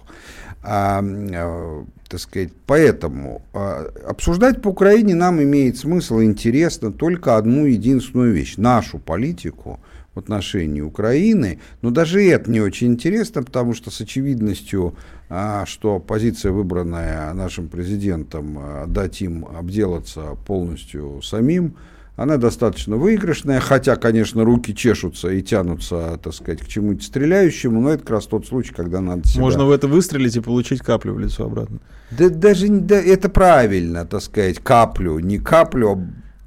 [0.70, 7.66] А, а, так сказать, поэтому а, обсуждать по Украине нам имеет смысл интересно только одну
[7.66, 8.58] единственную вещь.
[8.58, 9.80] Нашу политику
[10.14, 11.60] в отношении Украины.
[11.82, 14.96] Но даже это не очень интересно, потому что с очевидностью
[15.30, 21.76] а, что позиция, выбранная нашим президентом, а, дать им обделаться полностью самим,
[22.18, 27.92] она достаточно выигрышная, хотя, конечно, руки чешутся и тянутся, так сказать, к чему-нибудь стреляющему, но
[27.92, 29.42] это как раз тот случай, когда надо себя...
[29.42, 31.78] Можно в это выстрелить и получить каплю в лицо обратно.
[32.10, 35.98] Да даже да, это правильно, так сказать, каплю, не каплю, а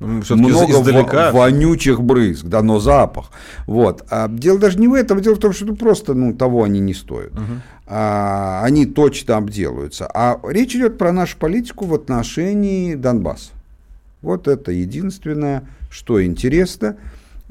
[0.01, 1.31] ну, много издалека.
[1.31, 3.31] вонючих брызг, да, но запах.
[3.67, 4.05] Вот.
[4.11, 6.81] А дело даже не в этом, дело в том, что ну, просто ну, того они
[6.81, 7.33] не стоят.
[7.33, 7.45] Угу.
[7.87, 10.11] А, они точно обделаются.
[10.13, 13.53] А речь идет про нашу политику в отношении Донбасса.
[14.23, 16.97] Вот это единственное, что интересно.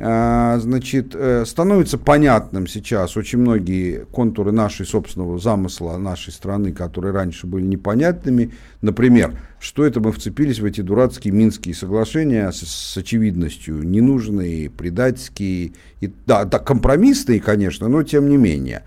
[0.01, 7.11] А, значит, э, становится понятным сейчас очень многие контуры нашей собственного замысла нашей страны, которые
[7.11, 8.51] раньше были непонятными.
[8.82, 15.74] Например, что это мы вцепились в эти дурацкие Минские соглашения с, с очевидностью ненужные, предательские,
[15.99, 18.84] и, да, да, компромиссные, конечно, но тем не менее.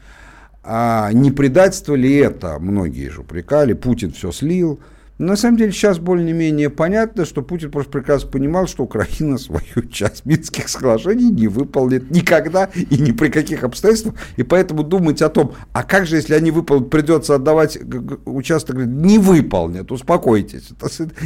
[0.65, 2.59] А не предательство ли это?
[2.59, 4.81] Многие же упрекали, Путин все слил,
[5.23, 10.25] на самом деле сейчас более-менее понятно, что Путин просто прекрасно понимал, что Украина свою часть
[10.25, 14.17] Минских соглашений не выполнит никогда и ни при каких обстоятельствах.
[14.37, 17.79] И поэтому думать о том, а как же, если они выполнят, придется отдавать
[18.25, 20.71] участок, не выполнят, успокойтесь,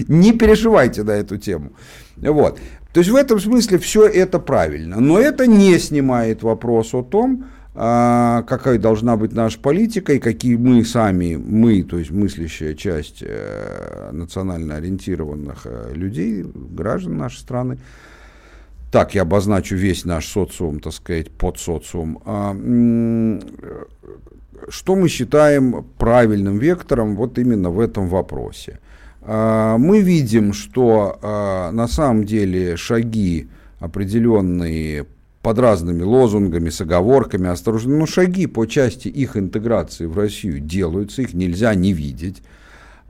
[0.09, 1.73] не переживайте на эту тему.
[2.17, 2.59] Вот.
[2.93, 5.01] То есть в этом смысле все это правильно.
[5.01, 7.47] Но это не снимает вопрос о том,
[7.77, 14.11] какая должна быть наша политика и какие мы сами, мы, то есть мыслящая часть э,
[14.13, 17.79] национально ориентированных э, людей, граждан нашей страны,
[18.91, 22.57] так я обозначу весь наш социум, так сказать, под социум, а,
[24.71, 28.81] что мы считаем правильным вектором вот именно в этом вопросе.
[29.21, 33.49] А, мы видим, что на самом деле шаги
[33.81, 35.05] определенные
[35.47, 41.23] под разными лозунгами, с оговорками, осторожно, но шаги по части их интеграции в Россию делаются,
[41.23, 42.43] их нельзя не видеть.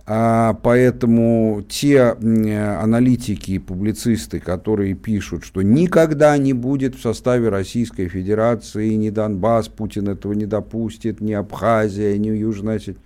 [0.05, 8.07] А поэтому те аналитики и публицисты, которые пишут, что никогда не будет в составе Российской
[8.09, 13.01] Федерации ни Донбасс, Путин этого не допустит, ни Абхазия, ни Южная Осетия,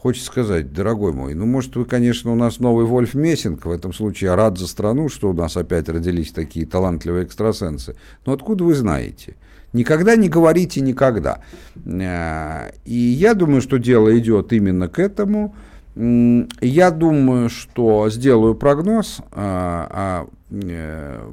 [0.00, 3.92] Хочется сказать, дорогой мой, ну, может, вы, конечно, у нас новый Вольф Мессинг, в этом
[3.92, 7.96] случае я рад за страну, что у нас опять родились такие талантливые экстрасенсы.
[8.24, 9.36] Но откуда вы знаете?
[9.74, 11.42] Никогда не говорите никогда.
[11.84, 15.54] Э, и я думаю, что дело идет именно к этому.
[15.94, 21.30] Я думаю, что сделаю прогноз, а, а э,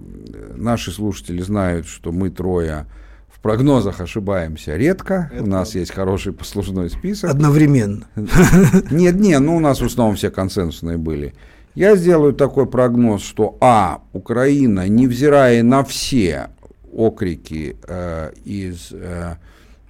[0.57, 2.86] наши слушатели знают, что мы трое
[3.38, 5.30] В прогнозах ошибаемся редко.
[5.32, 7.30] Это у нас есть хороший послужной список.
[7.30, 8.08] Одновременно.
[8.92, 11.36] Нет, нет, ну у нас в основном все консенсусные были.
[11.76, 16.50] Я сделаю такой прогноз, что А, Украина, невзирая на все
[16.92, 19.36] окрики э, из э,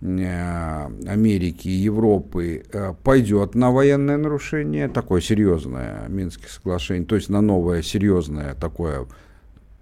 [0.01, 7.29] э, Америки и Европы, э, пойдет на военное нарушение, такое серьезное Минских соглашений, то есть
[7.29, 9.05] на новое серьезное такое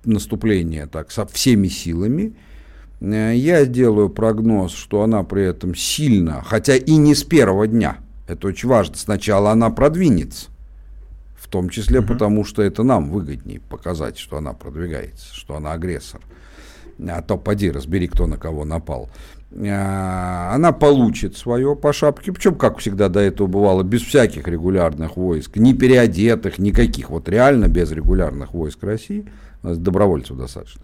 [0.03, 2.35] наступление так, со всеми силами.
[3.01, 7.97] Э, я делаю прогноз, что она при этом сильно, хотя и не с первого дня,
[8.27, 10.49] это очень важно, сначала она продвинется
[11.45, 12.07] в том числе угу.
[12.07, 16.19] потому, что это нам выгоднее показать, что она продвигается, что она агрессор.
[17.07, 19.09] А то поди, разбери, кто на кого напал.
[19.55, 25.17] А, она получит свое по шапке, причем, как всегда до этого бывало, без всяких регулярных
[25.17, 29.29] войск, не переодетых, никаких, вот реально без регулярных войск России,
[29.61, 30.81] добровольцев достаточно.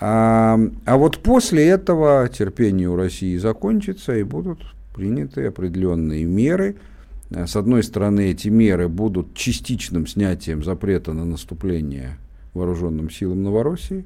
[0.00, 4.60] А, а вот после этого терпение у России закончится и будут
[4.94, 6.76] приняты определенные меры–
[7.30, 12.18] Э, с одной стороны, эти меры будут частичным снятием запрета на наступление
[12.54, 14.04] вооруженным силам Новороссии,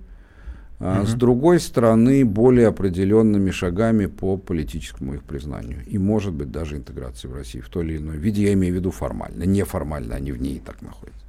[0.78, 1.07] а угу.
[1.07, 5.82] с другой стороны, более определенными шагами по политическому их признанию.
[5.86, 8.42] И, может быть, даже интеграции в Россию в той или иной виде.
[8.42, 9.45] Я имею в виду формально.
[9.45, 11.20] Неформально они в ней и так находятся.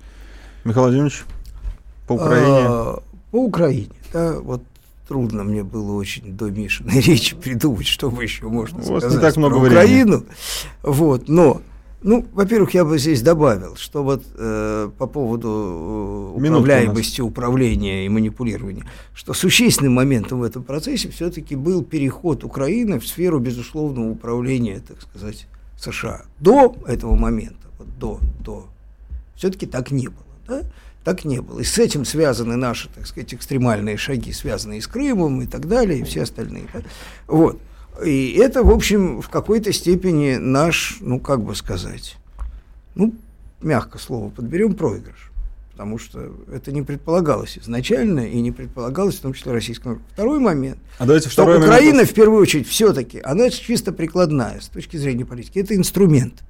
[0.66, 1.24] Михаил Владимирович,
[2.08, 3.02] по Украине?
[3.32, 4.62] По Украине, да, вот
[5.08, 9.36] трудно мне было очень до Мишиной речи придумать, что бы еще можно сказать не так
[9.38, 10.18] много про Украину.
[10.18, 10.30] Времени.
[10.84, 11.62] Вот, но
[12.06, 18.10] ну, во-первых, я бы здесь добавил, что вот э, по поводу э, управляемости, управления и
[18.10, 18.84] манипулирования,
[19.16, 25.02] что существенным моментом в этом процессе все-таки был переход Украины в сферу безусловного управления, так
[25.02, 25.48] сказать,
[25.80, 26.26] США.
[26.40, 28.68] До этого момента, вот до, до,
[29.36, 30.26] все-таки так не было.
[30.48, 30.62] Да?
[31.06, 31.60] Так не было.
[31.60, 36.00] И с этим связаны наши, так сказать, экстремальные шаги, связанные с Крымом и так далее,
[36.00, 36.66] и все остальные.
[36.74, 36.82] Да?
[37.28, 37.62] Вот.
[38.04, 42.18] И это, в общем, в какой-то степени наш, ну, как бы сказать,
[42.96, 43.14] ну,
[43.62, 45.32] мягко слово подберем, проигрыш.
[45.74, 50.00] Потому что это не предполагалось изначально и не предполагалось в том числе российскому.
[50.14, 50.80] Второй момент.
[50.98, 52.10] А давайте второй что Украина, момент.
[52.10, 55.60] в первую очередь, все-таки, она чисто прикладная с точки зрения политики.
[55.60, 56.44] Это инструмент.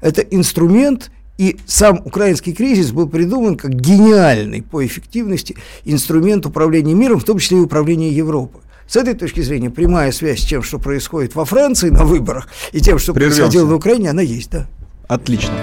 [0.00, 7.20] Это инструмент, и сам украинский кризис был придуман как гениальный по эффективности инструмент управления миром,
[7.20, 8.60] в том числе и управления Европой.
[8.86, 12.80] С этой точки зрения прямая связь с тем, что происходит во Франции на выборах, и
[12.80, 13.42] тем, что Прервемся.
[13.42, 14.66] происходило на Украине, она есть, да.
[15.06, 15.54] Отлично.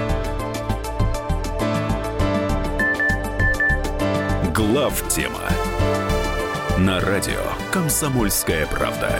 [4.55, 5.41] Глав тема
[6.78, 9.19] на радио Комсомольская правда.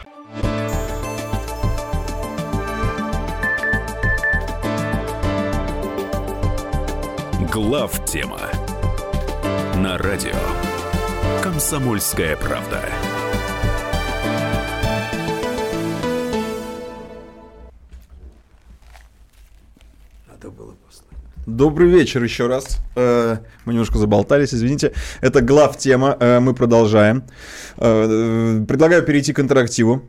[7.53, 8.39] Глав тема
[9.75, 10.31] на радио
[11.43, 12.81] Комсомольская правда.
[21.45, 22.79] Добрый вечер еще раз.
[22.95, 24.93] Э, мы немножко заболтались, извините.
[25.19, 26.15] Это глав тема.
[26.21, 27.23] Э, мы продолжаем.
[27.75, 30.03] Э, предлагаю перейти к интерактиву.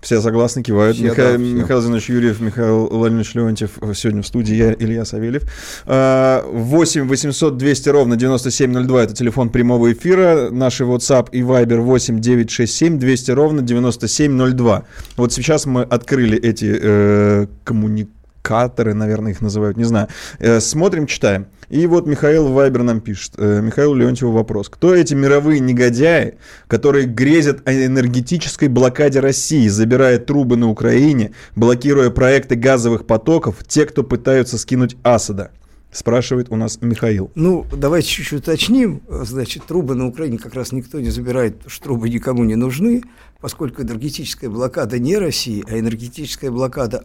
[0.00, 0.96] Все согласны, кивают.
[0.96, 1.32] Все, Миха...
[1.32, 5.42] да, Михаил Зинович Юрьев, Михаил Владимирович Леонтьев сегодня в студии, я Илья Савельев.
[5.86, 10.50] 8 800 200 ровно 9702, это телефон прямого эфира.
[10.50, 14.84] Наши WhatsApp и Viber 8 967 200 ровно 9702.
[15.16, 18.17] Вот сейчас мы открыли эти э, коммуникации
[18.48, 20.08] каторы, наверное, их называют, не знаю.
[20.38, 21.48] Э, смотрим, читаем.
[21.68, 24.70] И вот Михаил Вайбер нам пишет, э, Михаил Леонтьеву вопрос.
[24.70, 32.08] Кто эти мировые негодяи, которые грезят о энергетической блокаде России, забирая трубы на Украине, блокируя
[32.08, 35.50] проекты газовых потоков, те, кто пытаются скинуть Асада?
[35.92, 37.30] Спрашивает у нас Михаил.
[37.34, 39.02] Ну, давайте чуть-чуть уточним.
[39.08, 43.02] Значит, трубы на Украине как раз никто не забирает, потому что трубы никому не нужны,
[43.40, 47.04] поскольку энергетическая блокада не России, а энергетическая блокада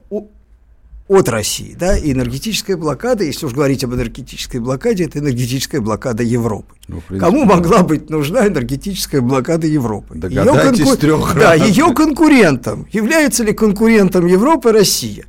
[1.14, 6.24] от России, да, и энергетическая блокада, если уж говорить об энергетической блокаде, это энергетическая блокада
[6.24, 6.76] Европы.
[6.88, 7.56] Ну, принципе, Кому да.
[7.56, 10.16] могла быть нужна энергетическая блокада Европы?
[10.16, 10.98] Ее конку...
[10.98, 12.88] трех Да, ее конкурентом.
[12.92, 15.26] Является ли конкурентом Европы Россия?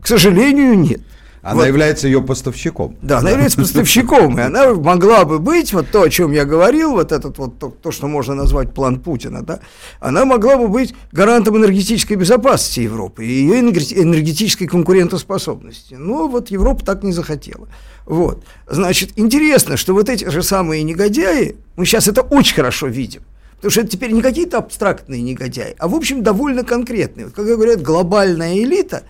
[0.00, 1.00] К сожалению, нет.
[1.42, 1.66] Она Вот.
[1.66, 2.96] является ее поставщиком.
[3.00, 6.92] Да, она является поставщиком, и она могла бы быть, вот то, о чем я говорил,
[6.92, 9.60] вот этот вот, то, то, что можно назвать план Путина, да,
[10.00, 15.94] она могла бы быть гарантом энергетической безопасности Европы и ее энерге- энергетической конкурентоспособности.
[15.94, 17.68] Но вот Европа так не захотела.
[18.04, 18.44] Вот.
[18.68, 23.22] Значит, интересно, что вот эти же самые негодяи, мы сейчас это очень хорошо видим,
[23.56, 27.26] Потому что это теперь не какие-то абстрактные негодяи, а, в общем, довольно конкретные.
[27.26, 29.04] Вот, когда говорят глобальная элита,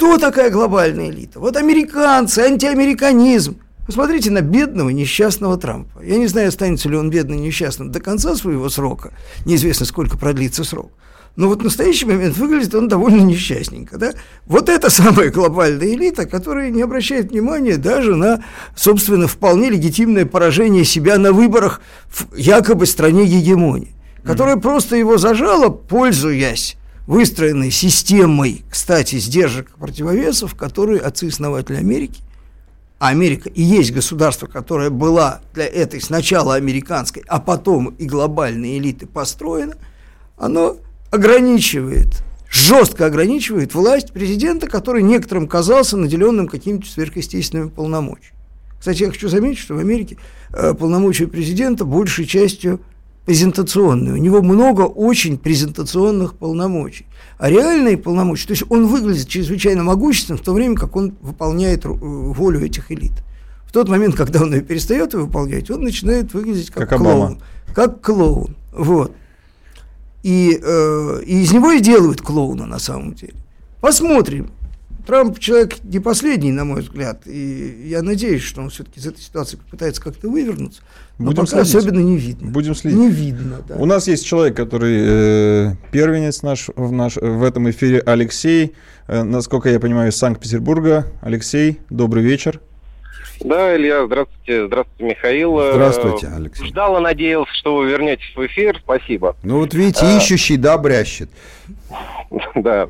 [0.00, 1.38] кто такая глобальная элита?
[1.40, 3.58] Вот американцы, антиамериканизм.
[3.84, 6.00] Посмотрите на бедного несчастного Трампа.
[6.02, 9.12] Я не знаю, останется ли он бедным несчастным до конца своего срока.
[9.44, 10.90] Неизвестно, сколько продлится срок.
[11.36, 13.98] Но вот в настоящий момент выглядит он довольно несчастненько.
[13.98, 14.12] Да?
[14.46, 18.42] Вот это самая глобальная элита, которая не обращает внимания даже на,
[18.74, 23.94] собственно, вполне легитимное поражение себя на выборах в якобы стране гегемонии,
[24.24, 26.78] которая просто его зажала, пользуясь
[27.10, 32.22] выстроенной системой, кстати, сдержек противовесов, которые отцы-основатели Америки,
[33.00, 38.78] а Америка и есть государство, которое была для этой сначала американской, а потом и глобальной
[38.78, 39.74] элиты построено,
[40.36, 40.76] оно
[41.10, 48.38] ограничивает, жестко ограничивает власть президента, который некоторым казался наделенным какими-то сверхъестественными полномочиями.
[48.78, 50.16] Кстати, я хочу заметить, что в Америке
[50.52, 52.80] э, полномочия президента большей частью
[53.26, 54.14] презентационные.
[54.14, 57.06] У него много очень презентационных полномочий.
[57.38, 61.84] А реальные полномочия, то есть он выглядит чрезвычайно могущественным в то время, как он выполняет
[61.84, 63.12] э, волю этих элит.
[63.64, 67.16] В тот момент, когда он ее перестает выполнять, он начинает выглядеть как, Как клоун.
[67.16, 67.38] Обама.
[67.74, 68.56] Как клоун.
[68.72, 69.12] Вот.
[70.22, 73.34] И, э, и из него и делают клоуна на самом деле.
[73.80, 74.50] Посмотрим.
[75.06, 79.20] Трамп человек не последний, на мой взгляд, и я надеюсь, что он все-таки из этой
[79.20, 80.82] ситуации попытается как-то вывернуться.
[81.20, 81.74] Но Будем пока следить.
[81.74, 82.50] особенно не видно.
[82.50, 82.98] Будем следить.
[82.98, 83.74] Не видно, да.
[83.76, 88.74] У нас есть человек, который э, первенец наш в, наш в этом эфире, Алексей.
[89.06, 91.04] Э, насколько я понимаю, из Санкт-Петербурга.
[91.20, 92.60] Алексей, добрый вечер.
[93.42, 95.60] Да, Илья, здравствуйте, здравствуйте, Михаил.
[95.60, 96.66] Э, Здравствуйте, Алексей.
[96.68, 98.80] Ждал и надеялся, что вы вернетесь в эфир.
[98.82, 99.36] Спасибо.
[99.42, 101.28] Ну вот видите, ищущий, да, брящет.
[102.54, 102.88] Да.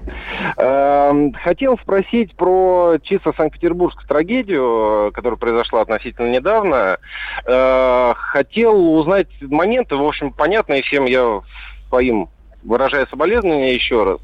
[0.57, 6.99] Эм, Хотел спросить про чисто Санкт-Петербургскую трагедию, э, которая произошла относительно недавно.
[7.47, 11.41] Э, Хотел узнать моменты, в общем, понятные всем я
[11.89, 12.29] своим
[12.63, 14.19] выражаю соболезнования еще раз.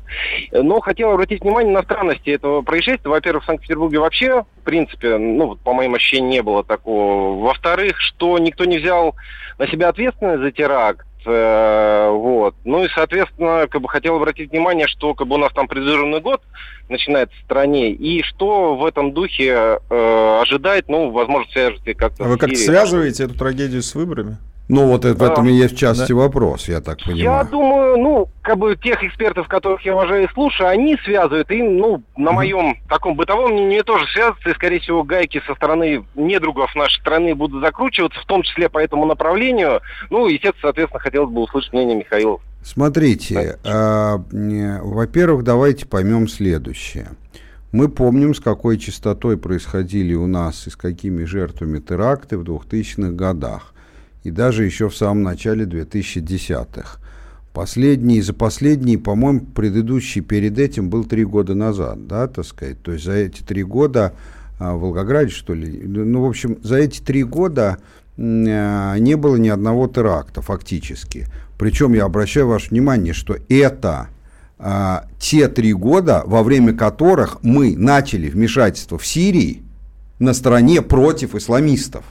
[0.52, 3.10] Но хотел обратить внимание на странности этого происшествия.
[3.10, 7.42] Во-первых, в Санкт-Петербурге вообще, в принципе, ну, по моим ощущениям, не было такого.
[7.42, 9.14] Во-вторых, что никто не взял
[9.58, 11.05] на себя ответственность за теракт.
[11.27, 12.55] Э, Вот.
[12.64, 16.20] Ну и, соответственно, как бы хотел обратить внимание, что как бы у нас там предвыборный
[16.20, 16.43] год
[16.89, 22.29] начинается в стране, и что в этом духе э, ожидать, ну, возможно, свяжете как-то А
[22.29, 24.39] вы как-то связываете эту трагедию с выборами?
[24.68, 25.50] Ну вот в этом Да.
[25.50, 27.48] и есть в частности вопрос, я так Я понимаю.
[27.48, 32.02] думаю, ну, как бы тех экспертов, которых я уважаю и слушаю, они связывают, и, ну,
[32.16, 37.00] на моем таком бытовом мнении тоже связываются, и, скорее всего, гайки со стороны недругов нашей
[37.00, 39.80] страны будут закручиваться, в том числе по этому направлению.
[40.10, 42.40] Ну, естественно, соответственно, хотелось бы услышать мнение Михаила.
[42.62, 47.10] Смотрите, а, не, во-первых, давайте поймем следующее.
[47.70, 53.12] Мы помним, с какой частотой происходили у нас и с какими жертвами теракты в 2000-х
[53.12, 53.72] годах.
[54.27, 56.99] И даже еще в самом начале 2010-х.
[57.53, 62.83] Последний, за последний, по-моему, предыдущий перед этим был три года назад, да, так сказать.
[62.83, 64.14] То есть за эти три года
[64.59, 67.79] а, в Волгограде, что ли, ну, в общем, за эти три года
[68.18, 71.29] а, не было ни одного теракта фактически.
[71.57, 74.09] Причем я обращаю ваше внимание, что это
[74.59, 79.62] а, те три года, во время которых мы начали вмешательство в Сирии
[80.18, 82.05] на стороне против исламистов.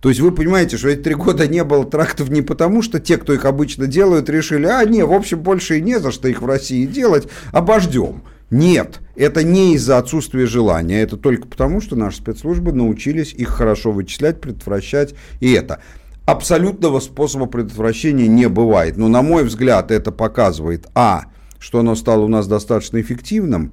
[0.00, 3.16] То есть вы понимаете, что эти три года не было трактов не потому, что те,
[3.16, 6.42] кто их обычно делают, решили, а не, в общем, больше и не за что их
[6.42, 8.22] в России делать, обождем.
[8.50, 13.90] Нет, это не из-за отсутствия желания, это только потому, что наши спецслужбы научились их хорошо
[13.90, 15.80] вычислять, предотвращать и это.
[16.26, 21.24] Абсолютного способа предотвращения не бывает, но на мой взгляд это показывает, а,
[21.58, 23.72] что оно стало у нас достаточно эффективным,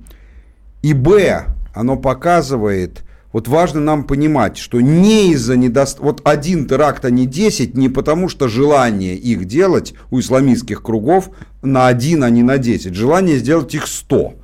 [0.82, 1.46] и б,
[1.76, 3.04] оно показывает,
[3.34, 7.90] вот важно нам понимать, что не из-за недостатка, вот один теракт, а не 10, не
[7.90, 11.32] потому что желание их делать у исламистских кругов
[11.64, 12.94] на один, а не на 10.
[12.94, 14.36] Желание сделать их 100.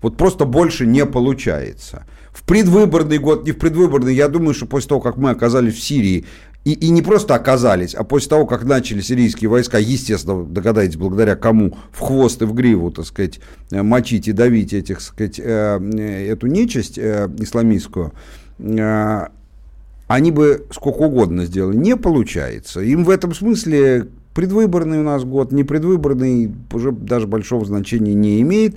[0.00, 2.06] Вот просто больше не получается.
[2.32, 5.82] В предвыборный год, не в предвыборный, я думаю, что после того, как мы оказались в
[5.82, 6.24] Сирии,
[6.66, 11.36] и, и не просто оказались, а после того, как начали сирийские войска, естественно, догадаетесь, благодаря
[11.36, 13.38] кому, в хвост и в гриву, так сказать,
[13.70, 18.12] э, мочить и давить этих, так сказать, э, э, эту нечисть исламистскую,
[18.58, 21.76] они бы сколько угодно сделали.
[21.76, 22.80] Не получается.
[22.80, 28.40] Им в этом смысле предвыборный у нас год, не предвыборный уже даже большого значения не
[28.42, 28.76] имеет.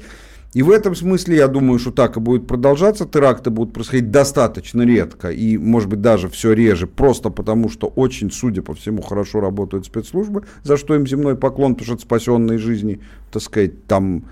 [0.54, 3.06] И в этом смысле я думаю, что так и будет продолжаться.
[3.06, 8.32] Теракты будут происходить достаточно редко и, может быть, даже все реже, просто потому что очень,
[8.32, 12.58] судя по всему, хорошо работают спецслужбы, за что им земной поклон, потому что это спасенные
[12.58, 13.00] жизни,
[13.32, 14.26] так сказать, там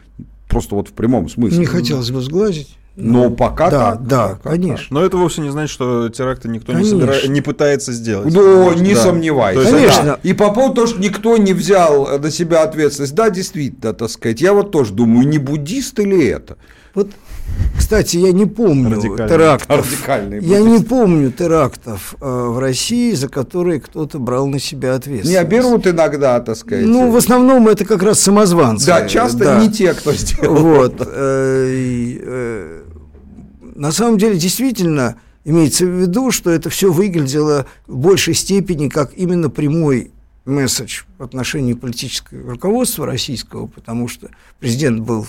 [0.49, 1.59] просто вот в прямом смысле.
[1.59, 2.77] Не хотелось бы сглазить.
[2.99, 4.07] Но пока да, так.
[4.07, 4.87] да, пока конечно.
[4.99, 8.33] Но это вовсе не значит, что теракты никто не, собира- не пытается сделать.
[8.33, 9.01] Ну, не Да.
[9.03, 9.59] сомневаюсь.
[9.59, 10.03] Есть Конечно.
[10.03, 10.19] Да.
[10.23, 14.41] И по поводу того, что никто не взял на себя ответственность, да, действительно, так сказать,
[14.41, 16.57] я вот тоже думаю, не буддист или это?
[16.95, 17.09] Вот,
[17.87, 19.29] кстати, я не помню Радикальный.
[19.29, 19.85] терактов.
[19.87, 25.41] Радикальный Я не помню терактов э, в России, за которые кто-то брал на себя ответственность.
[25.41, 26.85] Не берут иногда, так сказать.
[26.85, 28.87] Ну, в основном это как раз самозванцы.
[28.87, 29.61] Да, часто Да.
[29.61, 30.57] не те, кто сделал.
[30.57, 30.95] Вот.
[30.99, 32.81] э, э,
[33.75, 35.15] На самом деле, действительно,
[35.45, 40.11] имеется в виду, что это все выглядело в большей степени как именно прямой
[40.43, 44.27] месседж в отношении политического руководства российского, потому что
[44.59, 45.25] президент был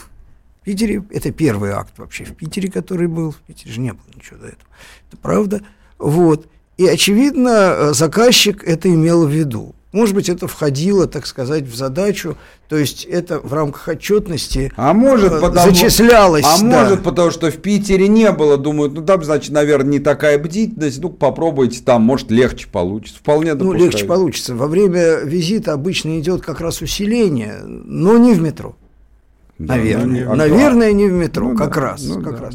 [0.64, 4.38] Питере, это первый акт вообще в Питере, который был, в Питере же не было ничего
[4.38, 4.68] до этого,
[5.08, 5.62] это правда,
[5.98, 6.46] вот,
[6.76, 9.74] и, очевидно, э, заказчик это имел в виду.
[9.90, 12.36] Может быть, это входило, так сказать, в задачу,
[12.68, 16.44] то есть это в рамках отчетности А может, э, потому, зачислялось.
[16.44, 16.64] а да.
[16.64, 21.00] может, потому что в Питере не было, думают, ну там, значит, наверное, не такая бдительность,
[21.00, 23.18] ну попробуйте там, может, легче получится.
[23.18, 23.84] Вполне Ну, допускаю.
[23.84, 24.54] легче получится.
[24.54, 28.76] Во время визита обычно идет как раз усиление, но не в метро.
[29.58, 30.06] Да, Наверное.
[30.06, 32.04] ну, не- а Наверное, не в метро, Ну как да, раз.
[32.04, 32.44] ну как да.
[32.46, 32.54] раз.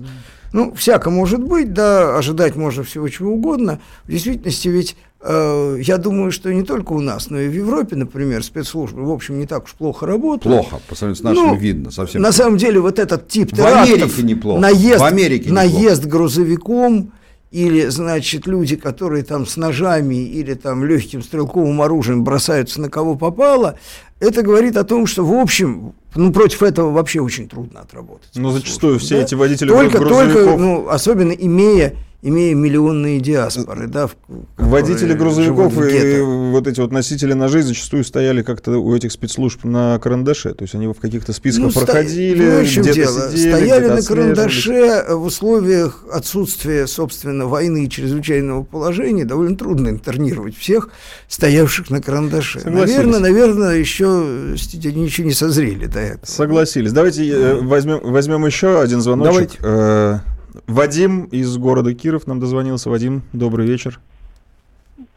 [0.54, 3.80] Ну, всяко может быть, да, ожидать можно всего чего угодно.
[4.06, 4.96] В действительности ведь
[5.26, 9.12] э, я думаю, что не только у нас, но и в Европе, например, спецслужбы, в
[9.12, 10.70] общем, не так уж плохо работают.
[10.70, 12.22] Плохо, по сравнению с нашими Ну, видно совсем.
[12.22, 14.62] На самом деле, вот этот тип В терактов, Америке неплохо.
[14.62, 15.68] наезд, В Америке неплохо.
[15.74, 17.12] наезд грузовиком,
[17.54, 23.16] или, значит, люди, которые там с ножами или там легким стрелковым оружием бросаются на кого
[23.16, 23.78] попало,
[24.20, 28.32] это говорит о том, что, в общем, ну, против этого вообще очень трудно отработать.
[28.34, 29.22] Ну, зачастую все Да.
[29.22, 30.44] эти водители только, грузовиков...
[30.46, 34.16] только, ну, особенно имея, имея миллионные диаспоры, да, в-
[34.58, 40.00] Водители грузовиков и вот эти вот носители ножей зачастую стояли как-то у этих спецслужб на
[40.00, 40.54] карандаше.
[40.54, 43.30] То есть они в каких-то списках Ну, проходили, в чем где-то дело?
[43.32, 49.26] сидели, Стояли где-то на карандаше в условиях отсутствия, собственно, войны и чрезвычайного положения.
[49.26, 50.90] Довольно трудно интернировать всех,
[51.28, 52.62] стоявших на карандаше.
[52.66, 56.26] Наверное, наверное, еще они еще не созрели до этого.
[56.26, 56.94] Согласились.
[56.94, 59.52] Давайте э, возьмем, возьмем еще один звоночек.
[59.62, 60.24] Давайте.
[60.68, 62.90] Вадим из города Киров нам дозвонился.
[62.90, 64.00] Вадим, добрый вечер.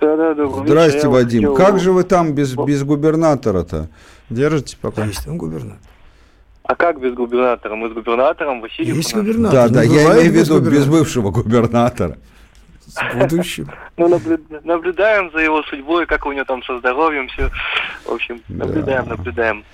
[0.00, 0.66] Да, да, добрый вечер.
[0.68, 1.40] Здрасте, вот Вадим.
[1.42, 3.88] хотел- Как же вы там без, без губернатора-то?
[4.30, 5.04] Держите пока.
[5.04, 5.78] Есть там губернатор.
[6.64, 7.76] А как без губернатора?
[7.76, 8.96] Мы с губернатором Васильев.
[8.96, 9.68] Есть губернатор.
[9.68, 12.18] Да, да, я имею в виду без бывшего губернатора.
[12.86, 13.68] С будущим.
[13.96, 17.50] Ну, наблюд- наблюдаем за его судьбой, как у него там со здоровьем все.
[18.04, 19.64] В общем, наблюдаем, наблюдаем.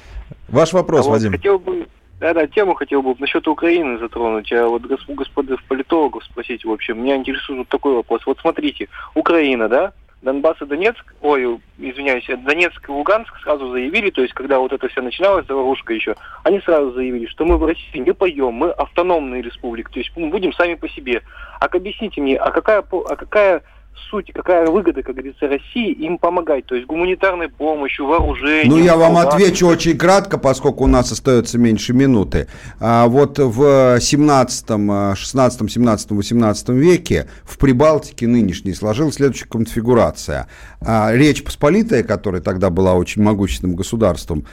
[0.49, 1.33] Ваш вопрос, А Вадим.
[1.33, 1.87] Хотел бы,
[2.23, 6.65] да, да, тему хотел бы насчет Украины затронуть, а вот гос- у господа политологов спросить,
[6.65, 8.23] в общем, меня интересует вот такой вопрос.
[8.25, 9.93] Вот смотрите, Украина, да,
[10.23, 14.87] Донбасс и Донецк, ой, извиняюсь, Донецк и Луганск сразу заявили, то есть когда вот это
[14.87, 16.15] все начиналось, заварушка еще,
[16.45, 20.29] они сразу заявили, что мы в России не поем, мы автономные республики, то есть мы
[20.29, 21.23] будем сами по себе.
[21.59, 23.63] А объясните мне, а какая, а какая
[24.11, 28.69] суть, какая выгода, как говорится, России им помогать, то есть гуманитарной помощью, вооружением.
[28.69, 32.47] Ну, я вам отвечу очень кратко, поскольку у нас остается меньше минуты.
[32.81, 40.49] А, вот в 17, а, 16, 17, 18 веке в Прибалтике нынешней сложилась следующая конфигурация.
[40.81, 44.45] А, Речь Посполитая, которая тогда была очень могущественным государством,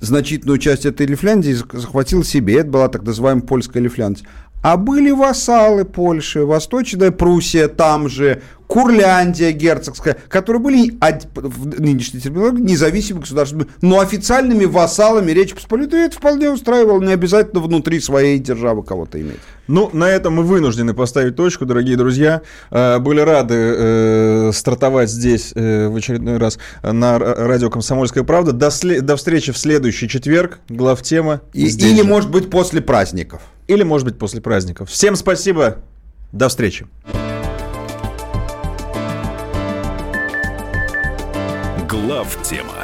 [0.00, 2.58] значительную часть этой Лифляндии зах- захватила себе.
[2.58, 4.26] Это была так называемая польская Лифляндия.
[4.62, 10.92] А были вассалы Польши, Восточная Пруссия там же, Курляндия герцогская, которые были
[11.34, 16.00] в нынешней терминологии независимыми государствами, но официальными вассалами Речи Посполитой.
[16.00, 19.38] И это вполне устраивало, не обязательно внутри своей державы кого-то иметь.
[19.68, 22.42] Ну, на этом мы вынуждены поставить точку, дорогие друзья.
[22.70, 28.52] Э, Были рады э, стартовать здесь э, в очередной раз на радио «Комсомольская правда».
[28.52, 30.58] До, до встречи в следующий четверг.
[30.68, 31.40] Главтема.
[31.54, 32.04] И- или, же.
[32.04, 33.40] может быть, после праздников.
[33.68, 34.90] Или, может быть, после праздников.
[34.90, 35.76] Всем спасибо.
[36.32, 36.86] До встречи.
[41.88, 42.74] Глав тема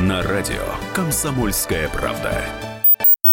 [0.00, 0.62] на радио
[0.94, 2.42] Комсомольская правда.